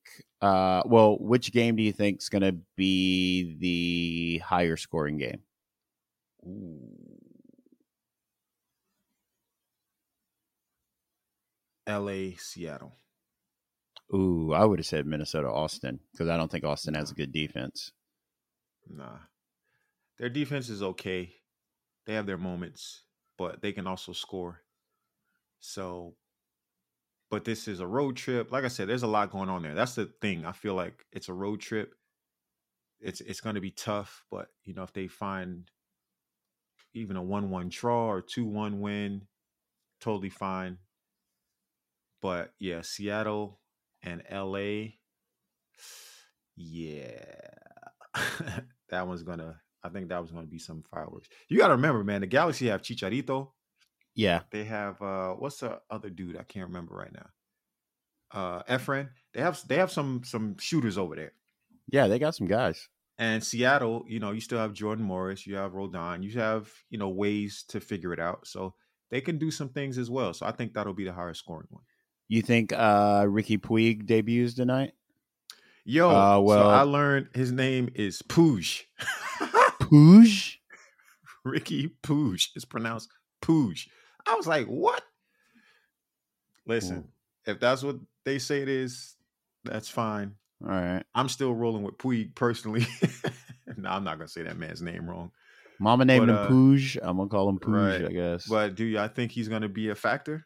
Uh, 0.42 0.82
well, 0.86 1.18
which 1.20 1.52
game 1.52 1.76
do 1.76 1.84
you 1.84 1.92
think 1.92 2.22
is 2.22 2.30
going 2.30 2.42
to 2.42 2.56
be 2.76 3.56
the 3.60 4.40
higher 4.40 4.78
scoring 4.78 5.18
game? 5.18 5.42
Ooh. 6.46 6.80
LA, 11.88 12.38
Seattle. 12.38 12.96
Ooh, 14.14 14.54
I 14.54 14.66
would 14.66 14.80
have 14.80 14.86
said 14.86 15.06
Minnesota, 15.06 15.50
Austin 15.50 16.00
because 16.12 16.28
I 16.28 16.38
don't 16.38 16.52
think 16.52 16.64
Austin 16.64 16.94
has 16.96 17.12
a 17.12 17.16
good 17.16 17.32
defense. 17.32 17.92
Nah. 18.90 19.18
Their 20.22 20.30
defense 20.30 20.70
is 20.70 20.84
okay. 20.84 21.34
They 22.06 22.14
have 22.14 22.28
their 22.28 22.38
moments, 22.38 23.06
but 23.40 23.64
they 23.64 23.72
can 23.72 23.88
also 23.88 24.14
score. 24.14 24.62
So, 25.60 26.14
but 27.32 27.44
this 27.44 27.68
is 27.68 27.80
a 27.80 27.88
road 27.88 28.18
trip. 28.18 28.52
Like 28.52 28.64
I 28.64 28.68
said, 28.68 28.88
there's 28.88 29.02
a 29.02 29.08
lot 29.08 29.32
going 29.32 29.50
on 29.50 29.64
there. 29.64 29.74
That's 29.74 29.96
the 29.96 30.12
thing. 30.22 30.46
I 30.46 30.52
feel 30.52 30.76
like 30.76 31.08
it's 31.12 31.28
a 31.28 31.34
road 31.34 31.60
trip. 31.60 31.96
It's 33.00 33.20
it's 33.22 33.42
going 33.42 33.56
to 33.56 33.62
be 33.62 33.72
tough, 33.72 34.24
but 34.30 34.50
you 34.64 34.76
know, 34.76 34.84
if 34.84 34.94
they 34.94 35.08
find 35.08 35.72
even 36.94 37.18
a 37.18 37.24
1-1 37.24 37.72
draw 37.72 38.12
or 38.12 38.22
2-1 38.22 38.78
win, 38.78 39.24
totally 40.00 40.30
fine. 40.30 40.78
But 42.22 42.54
yeah, 42.60 42.82
Seattle 42.82 43.60
and 44.04 44.22
LA 44.32 44.60
yeah. 46.56 47.26
that 48.90 49.08
one's 49.08 49.24
gonna 49.24 49.62
I 49.84 49.90
think 49.90 50.10
that 50.10 50.22
was 50.22 50.32
gonna 50.32 50.48
be 50.48 50.60
some 50.60 50.84
fireworks. 50.92 51.30
You 51.50 51.58
gotta 51.58 51.76
remember, 51.76 52.04
man, 52.04 52.22
the 52.22 52.28
Galaxy 52.28 52.68
have 52.68 52.82
Chicharito. 52.82 53.52
Yeah. 54.16 54.42
They 54.52 54.64
have 54.66 55.02
uh 55.02 55.34
what's 55.34 55.60
the 55.60 55.80
other 55.90 56.10
dude? 56.10 56.38
I 56.38 56.44
can't 56.44 56.68
remember 56.68 56.96
right 56.96 57.14
now. 57.14 57.30
Uh 58.32 58.64
Efrain. 58.64 59.10
They 59.34 59.42
have 59.42 59.62
they 59.68 59.76
have 59.78 59.92
some 59.92 60.22
some 60.24 60.58
shooters 60.58 60.98
over 60.98 61.16
there. 61.16 61.34
Yeah, 61.92 62.08
they 62.08 62.20
got 62.20 62.36
some 62.36 62.48
guys. 62.48 62.88
And 63.18 63.44
Seattle, 63.44 64.04
you 64.08 64.20
know, 64.20 64.32
you 64.32 64.42
still 64.42 64.58
have 64.60 64.74
Jordan 64.74 65.06
Morris, 65.06 65.46
you 65.46 65.56
have 65.56 65.74
Roldan, 65.74 66.24
you 66.24 66.32
have, 66.40 66.72
you 66.90 66.98
know, 66.98 67.10
ways 67.10 67.64
to 67.70 67.80
figure 67.80 68.14
it 68.14 68.20
out. 68.20 68.48
So 68.48 68.74
they 69.12 69.22
can 69.22 69.38
do 69.38 69.52
some 69.52 69.70
things 69.70 69.98
as 69.98 70.10
well. 70.10 70.34
So 70.34 70.46
I 70.46 70.52
think 70.52 70.74
that'll 70.74 70.94
be 70.94 71.04
the 71.04 71.14
higher 71.14 71.34
scoring 71.34 71.68
one. 71.70 71.84
You 72.30 72.42
think 72.42 72.72
uh, 72.74 73.24
Riqui 73.26 73.60
Puig 73.60 74.06
debuts 74.08 74.56
tonight? 74.56 74.94
Yo, 75.84 76.10
Uh, 76.10 76.36
so 76.36 76.42
well- 76.42 76.70
I 76.70 76.82
learned 76.82 77.30
his 77.36 77.52
name 77.52 77.90
is 77.94 78.22
Pooj. 78.22 78.84
Puig? 79.92 80.56
Ricky 81.46 81.96
Pooj. 82.04 82.50
It's 82.56 82.66
pronounced 82.66 83.10
Pooj. 83.42 83.88
I 84.28 84.36
was 84.36 84.48
like, 84.48 84.68
what? 84.68 85.04
Listen, 86.68 87.08
if 87.46 87.60
that's 87.60 87.84
what 87.84 87.98
they 88.24 88.38
say 88.40 88.62
it 88.62 88.70
is, 88.70 89.16
that's 89.64 89.90
fine. 89.90 90.36
All 90.64 90.70
right. 90.70 91.04
I'm 91.16 91.28
still 91.28 91.54
rolling 91.54 91.84
with 91.84 91.98
Puig 91.98 92.36
personally. 92.36 92.86
no, 93.78 93.90
I'm 93.90 94.04
not 94.04 94.18
gonna 94.18 94.28
say 94.28 94.44
that 94.44 94.58
man's 94.58 94.82
name 94.82 95.10
wrong. 95.10 95.32
Mama 95.80 96.06
named 96.06 96.28
But, 96.28 96.34
him 96.34 96.38
uh, 96.38 96.48
Pooj. 96.48 96.98
I'm 97.02 97.18
gonna 97.18 97.30
call 97.30 97.50
him 97.50 97.58
Pooj, 97.60 98.00
right. 98.00 98.06
I 98.06 98.12
guess. 98.12 98.48
But 98.48 98.76
do 98.76 98.86
you 98.86 99.00
I 99.00 99.08
think 99.08 99.32
he's 99.32 99.48
gonna 99.48 99.70
be 99.70 99.90
a 99.90 99.96
factor? 99.96 100.46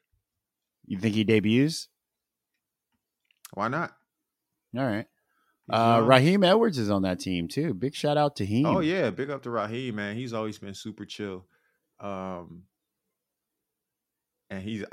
you 0.87 0.97
think 0.97 1.15
he 1.15 1.25
debuts? 1.25 1.87
Why 3.53 3.67
not? 3.67 3.91
All 4.77 4.85
right. 4.85 5.07
Uh. 5.69 6.01
Raheem 6.03 6.43
Edwards 6.43 6.77
is 6.77 6.89
on 6.89 7.01
that 7.03 7.19
team 7.19 7.47
too. 7.47 7.73
Big 7.73 7.95
shout 7.95 8.17
out 8.17 8.35
to 8.37 8.45
him. 8.45 8.65
Oh 8.65 8.79
yeah, 8.81 9.09
big 9.09 9.29
up 9.29 9.43
to 9.43 9.49
Raheem, 9.49 9.95
man. 9.95 10.15
He's 10.15 10.33
always 10.33 10.59
been 10.59 10.75
super 10.75 11.05
chill. 11.05 11.45
Um 11.99 12.63
and 14.49 14.61
he's 14.61 14.83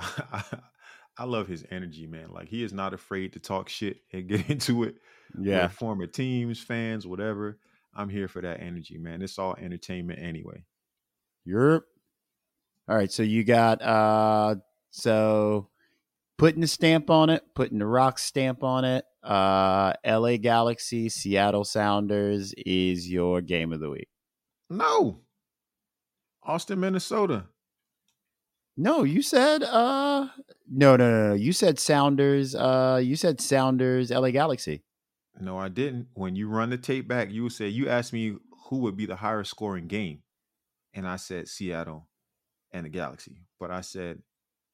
I 1.18 1.24
love 1.24 1.46
his 1.46 1.64
energy, 1.70 2.06
man. 2.06 2.30
Like 2.30 2.48
he 2.48 2.62
is 2.62 2.72
not 2.72 2.94
afraid 2.94 3.35
to 3.35 3.38
talk 3.38 3.68
shit 3.68 3.98
and 4.12 4.28
get 4.28 4.48
into 4.50 4.85
it. 4.85 4.96
yeah. 5.38 5.68
former 5.68 6.06
teams, 6.06 6.61
fans, 6.61 7.06
whatever. 7.06 7.58
I'm 7.94 8.08
here 8.08 8.28
for 8.28 8.40
that 8.40 8.61
energy, 8.61 8.96
man. 8.96 9.20
It's 9.20 9.38
all 9.38 9.54
entertainment 9.61 10.20
anyway. 10.22 10.64
Europe. 11.44 11.85
All 12.88 12.96
right, 12.96 13.12
so 13.12 13.22
you 13.22 13.44
got 13.44 13.82
uh 13.82 14.56
so 14.90 15.68
putting 16.38 16.62
the 16.62 16.66
stamp 16.66 17.11
on 17.11 17.28
it, 17.30 17.44
putting 17.54 17.78
the 17.78 17.87
rock 17.87 18.18
stamp 18.18 18.64
on 18.64 18.85
it. 18.85 19.04
Uh 19.22 19.92
LA 20.04 20.37
Galaxy, 20.37 21.08
Seattle 21.08 21.64
Sounders 21.64 22.52
is 22.66 23.08
your 23.11 23.40
game 23.40 23.72
of 23.72 23.80
the 23.80 23.90
week. 23.90 24.08
No. 24.68 25.20
Austin, 26.42 26.80
Minnesota. 26.80 27.44
No, 28.76 29.04
you 29.04 29.22
said 29.22 29.62
uh 29.62 30.28
no 30.68 30.96
no 30.96 31.11
no 31.11 31.28
no. 31.28 31.35
You 31.35 31.52
said 31.52 31.78
Sounders, 31.78 32.54
uh 32.54 33.00
you 33.02 33.14
said 33.16 33.40
Sounders, 33.40 34.11
LA 34.11 34.30
Galaxy. 34.30 34.82
No, 35.40 35.56
I 35.56 35.68
didn't. 35.68 36.08
When 36.14 36.35
you 36.37 36.48
run 36.48 36.70
the 36.70 36.76
tape 36.78 37.06
back, 37.06 37.30
you 37.30 37.44
would 37.44 37.52
say 37.52 37.68
you 37.68 37.88
asked 37.88 38.12
me 38.12 38.37
who 38.68 38.78
would 38.78 38.96
be 38.96 39.06
the 39.06 39.16
higher 39.16 39.44
scoring 39.44 39.87
game. 39.87 40.22
And 40.94 41.06
I 41.06 41.16
said 41.16 41.48
Seattle 41.48 42.08
and 42.72 42.85
the 42.85 42.90
Galaxy. 42.90 43.37
But 43.61 43.70
I 43.70 43.82
said 43.82 44.20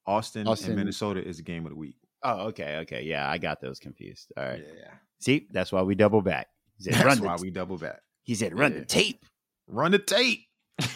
Austin, 0.06 0.46
Austin- 0.48 0.70
and 0.70 0.76
Minnesota 0.78 1.22
is 1.22 1.36
the 1.36 1.42
game 1.42 1.66
of 1.66 1.70
the 1.70 1.76
week. 1.76 1.96
Oh, 2.22 2.48
okay, 2.48 2.78
okay. 2.78 3.02
Yeah, 3.02 3.28
I 3.28 3.38
got 3.38 3.60
those 3.60 3.78
confused. 3.78 4.32
All 4.36 4.44
right. 4.44 4.64
Yeah. 4.76 4.90
See, 5.20 5.46
that's 5.52 5.70
why 5.72 5.82
we 5.82 5.94
double 5.94 6.20
back. 6.22 6.48
He 6.76 6.84
said, 6.84 6.94
That's 6.94 7.20
why 7.20 7.36
the, 7.36 7.42
we 7.42 7.50
double 7.50 7.76
back. 7.78 8.00
he 8.24 8.34
said 8.34 8.58
run 8.58 8.72
Yeah. 8.72 8.80
the 8.80 8.84
tape. 8.84 9.24
Run 9.66 9.92
the 9.92 9.98
tape. 9.98 10.40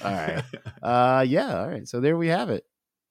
All 0.05 0.13
right. 0.13 0.45
Uh 0.83 1.25
yeah, 1.29 1.61
all 1.61 1.69
right. 1.69 1.87
So 1.87 2.01
there 2.01 2.17
we 2.17 2.27
have 2.29 2.51
it. 2.51 2.65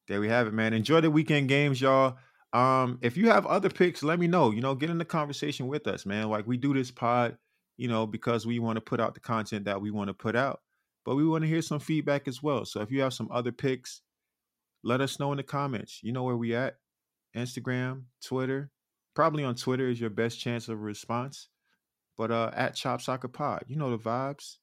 there 0.10 0.20
we 0.20 0.28
have 0.28 0.48
it, 0.48 0.54
man. 0.54 0.74
Enjoy 0.74 1.00
the 1.02 1.10
weekend 1.12 1.48
games, 1.48 1.80
y'all. 1.80 2.18
Um, 2.54 3.00
if 3.02 3.16
you 3.16 3.30
have 3.30 3.46
other 3.46 3.70
picks, 3.70 4.04
let 4.04 4.20
me 4.20 4.28
know. 4.28 4.52
You 4.52 4.60
know, 4.60 4.76
get 4.76 4.90
in 4.90 4.98
the 4.98 5.06
conversation 5.06 5.68
with 5.68 5.88
us, 5.88 6.06
man. 6.06 6.30
Like 6.30 6.46
we 6.48 6.58
do 6.58 6.74
this 6.74 6.92
pod, 6.92 7.38
you 7.78 7.88
know, 7.88 8.06
because 8.06 8.46
we 8.46 8.60
want 8.60 8.76
to 8.76 8.82
put 8.82 9.00
out 9.00 9.14
the 9.14 9.22
content 9.22 9.66
that 9.66 9.80
we 9.82 9.90
want 9.90 10.10
to 10.10 10.14
put 10.14 10.36
out, 10.36 10.60
but 11.06 11.16
we 11.16 11.26
want 11.26 11.44
to 11.44 11.48
hear 11.48 11.62
some 11.62 11.80
feedback 11.80 12.28
as 12.28 12.44
well. 12.44 12.66
So 12.66 12.82
if 12.82 12.92
you 12.92 13.00
have 13.02 13.14
some 13.14 13.30
other 13.32 13.54
picks, 13.54 14.02
let 14.84 15.00
us 15.00 15.18
know 15.18 15.32
in 15.32 15.38
the 15.38 15.44
comments. 15.44 16.02
You 16.04 16.12
know 16.12 16.24
where 16.24 16.36
we 16.36 16.54
at? 16.56 16.76
Instagram, 17.36 18.04
Twitter. 18.24 18.70
Probably 19.16 19.44
on 19.44 19.56
Twitter 19.56 19.90
is 19.90 20.00
your 20.00 20.10
best 20.10 20.40
chance 20.40 20.68
of 20.68 20.76
a 20.76 20.82
response. 20.82 21.50
But 22.18 22.32
uh 22.32 22.52
at 22.54 22.76
Chop 22.76 23.02
Soccer 23.02 23.28
Pod, 23.28 23.64
you 23.68 23.76
know 23.76 23.90
the 23.90 23.98
vibes. 23.98 24.58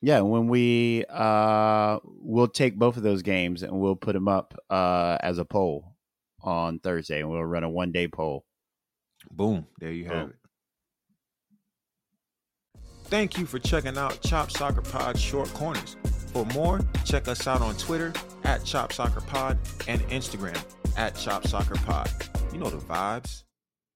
Yeah, 0.00 0.20
when 0.20 0.48
we 0.48 1.04
uh 1.08 1.98
we'll 2.04 2.48
take 2.48 2.78
both 2.78 2.96
of 2.96 3.02
those 3.02 3.22
games 3.22 3.62
and 3.62 3.72
we'll 3.72 3.96
put 3.96 4.12
them 4.12 4.28
up 4.28 4.54
uh 4.70 5.18
as 5.20 5.38
a 5.38 5.44
poll 5.44 5.96
on 6.42 6.78
Thursday 6.78 7.20
and 7.20 7.30
we'll 7.30 7.44
run 7.44 7.64
a 7.64 7.70
one 7.70 7.92
day 7.92 8.08
poll. 8.08 8.44
Boom. 9.30 9.66
There 9.80 9.92
you 9.92 10.04
have 10.04 10.14
Boom. 10.14 10.30
it. 10.30 10.36
Thank 13.06 13.38
you 13.38 13.46
for 13.46 13.58
checking 13.58 13.98
out 13.98 14.20
Chop 14.22 14.50
Soccer 14.50 14.80
Pod 14.80 15.18
Short 15.18 15.48
Corners. 15.54 15.96
For 16.32 16.44
more, 16.46 16.80
check 17.04 17.28
us 17.28 17.46
out 17.46 17.60
on 17.60 17.76
Twitter 17.76 18.12
at 18.44 18.64
Chop 18.64 18.92
Soccer 18.92 19.20
Pod 19.20 19.58
and 19.86 20.00
Instagram 20.08 20.60
at 20.96 21.16
Chop 21.16 21.46
Soccer 21.46 21.76
Pod. 21.86 22.10
You 22.52 22.58
know 22.58 22.70
the 22.70 22.78
vibes. 22.78 23.44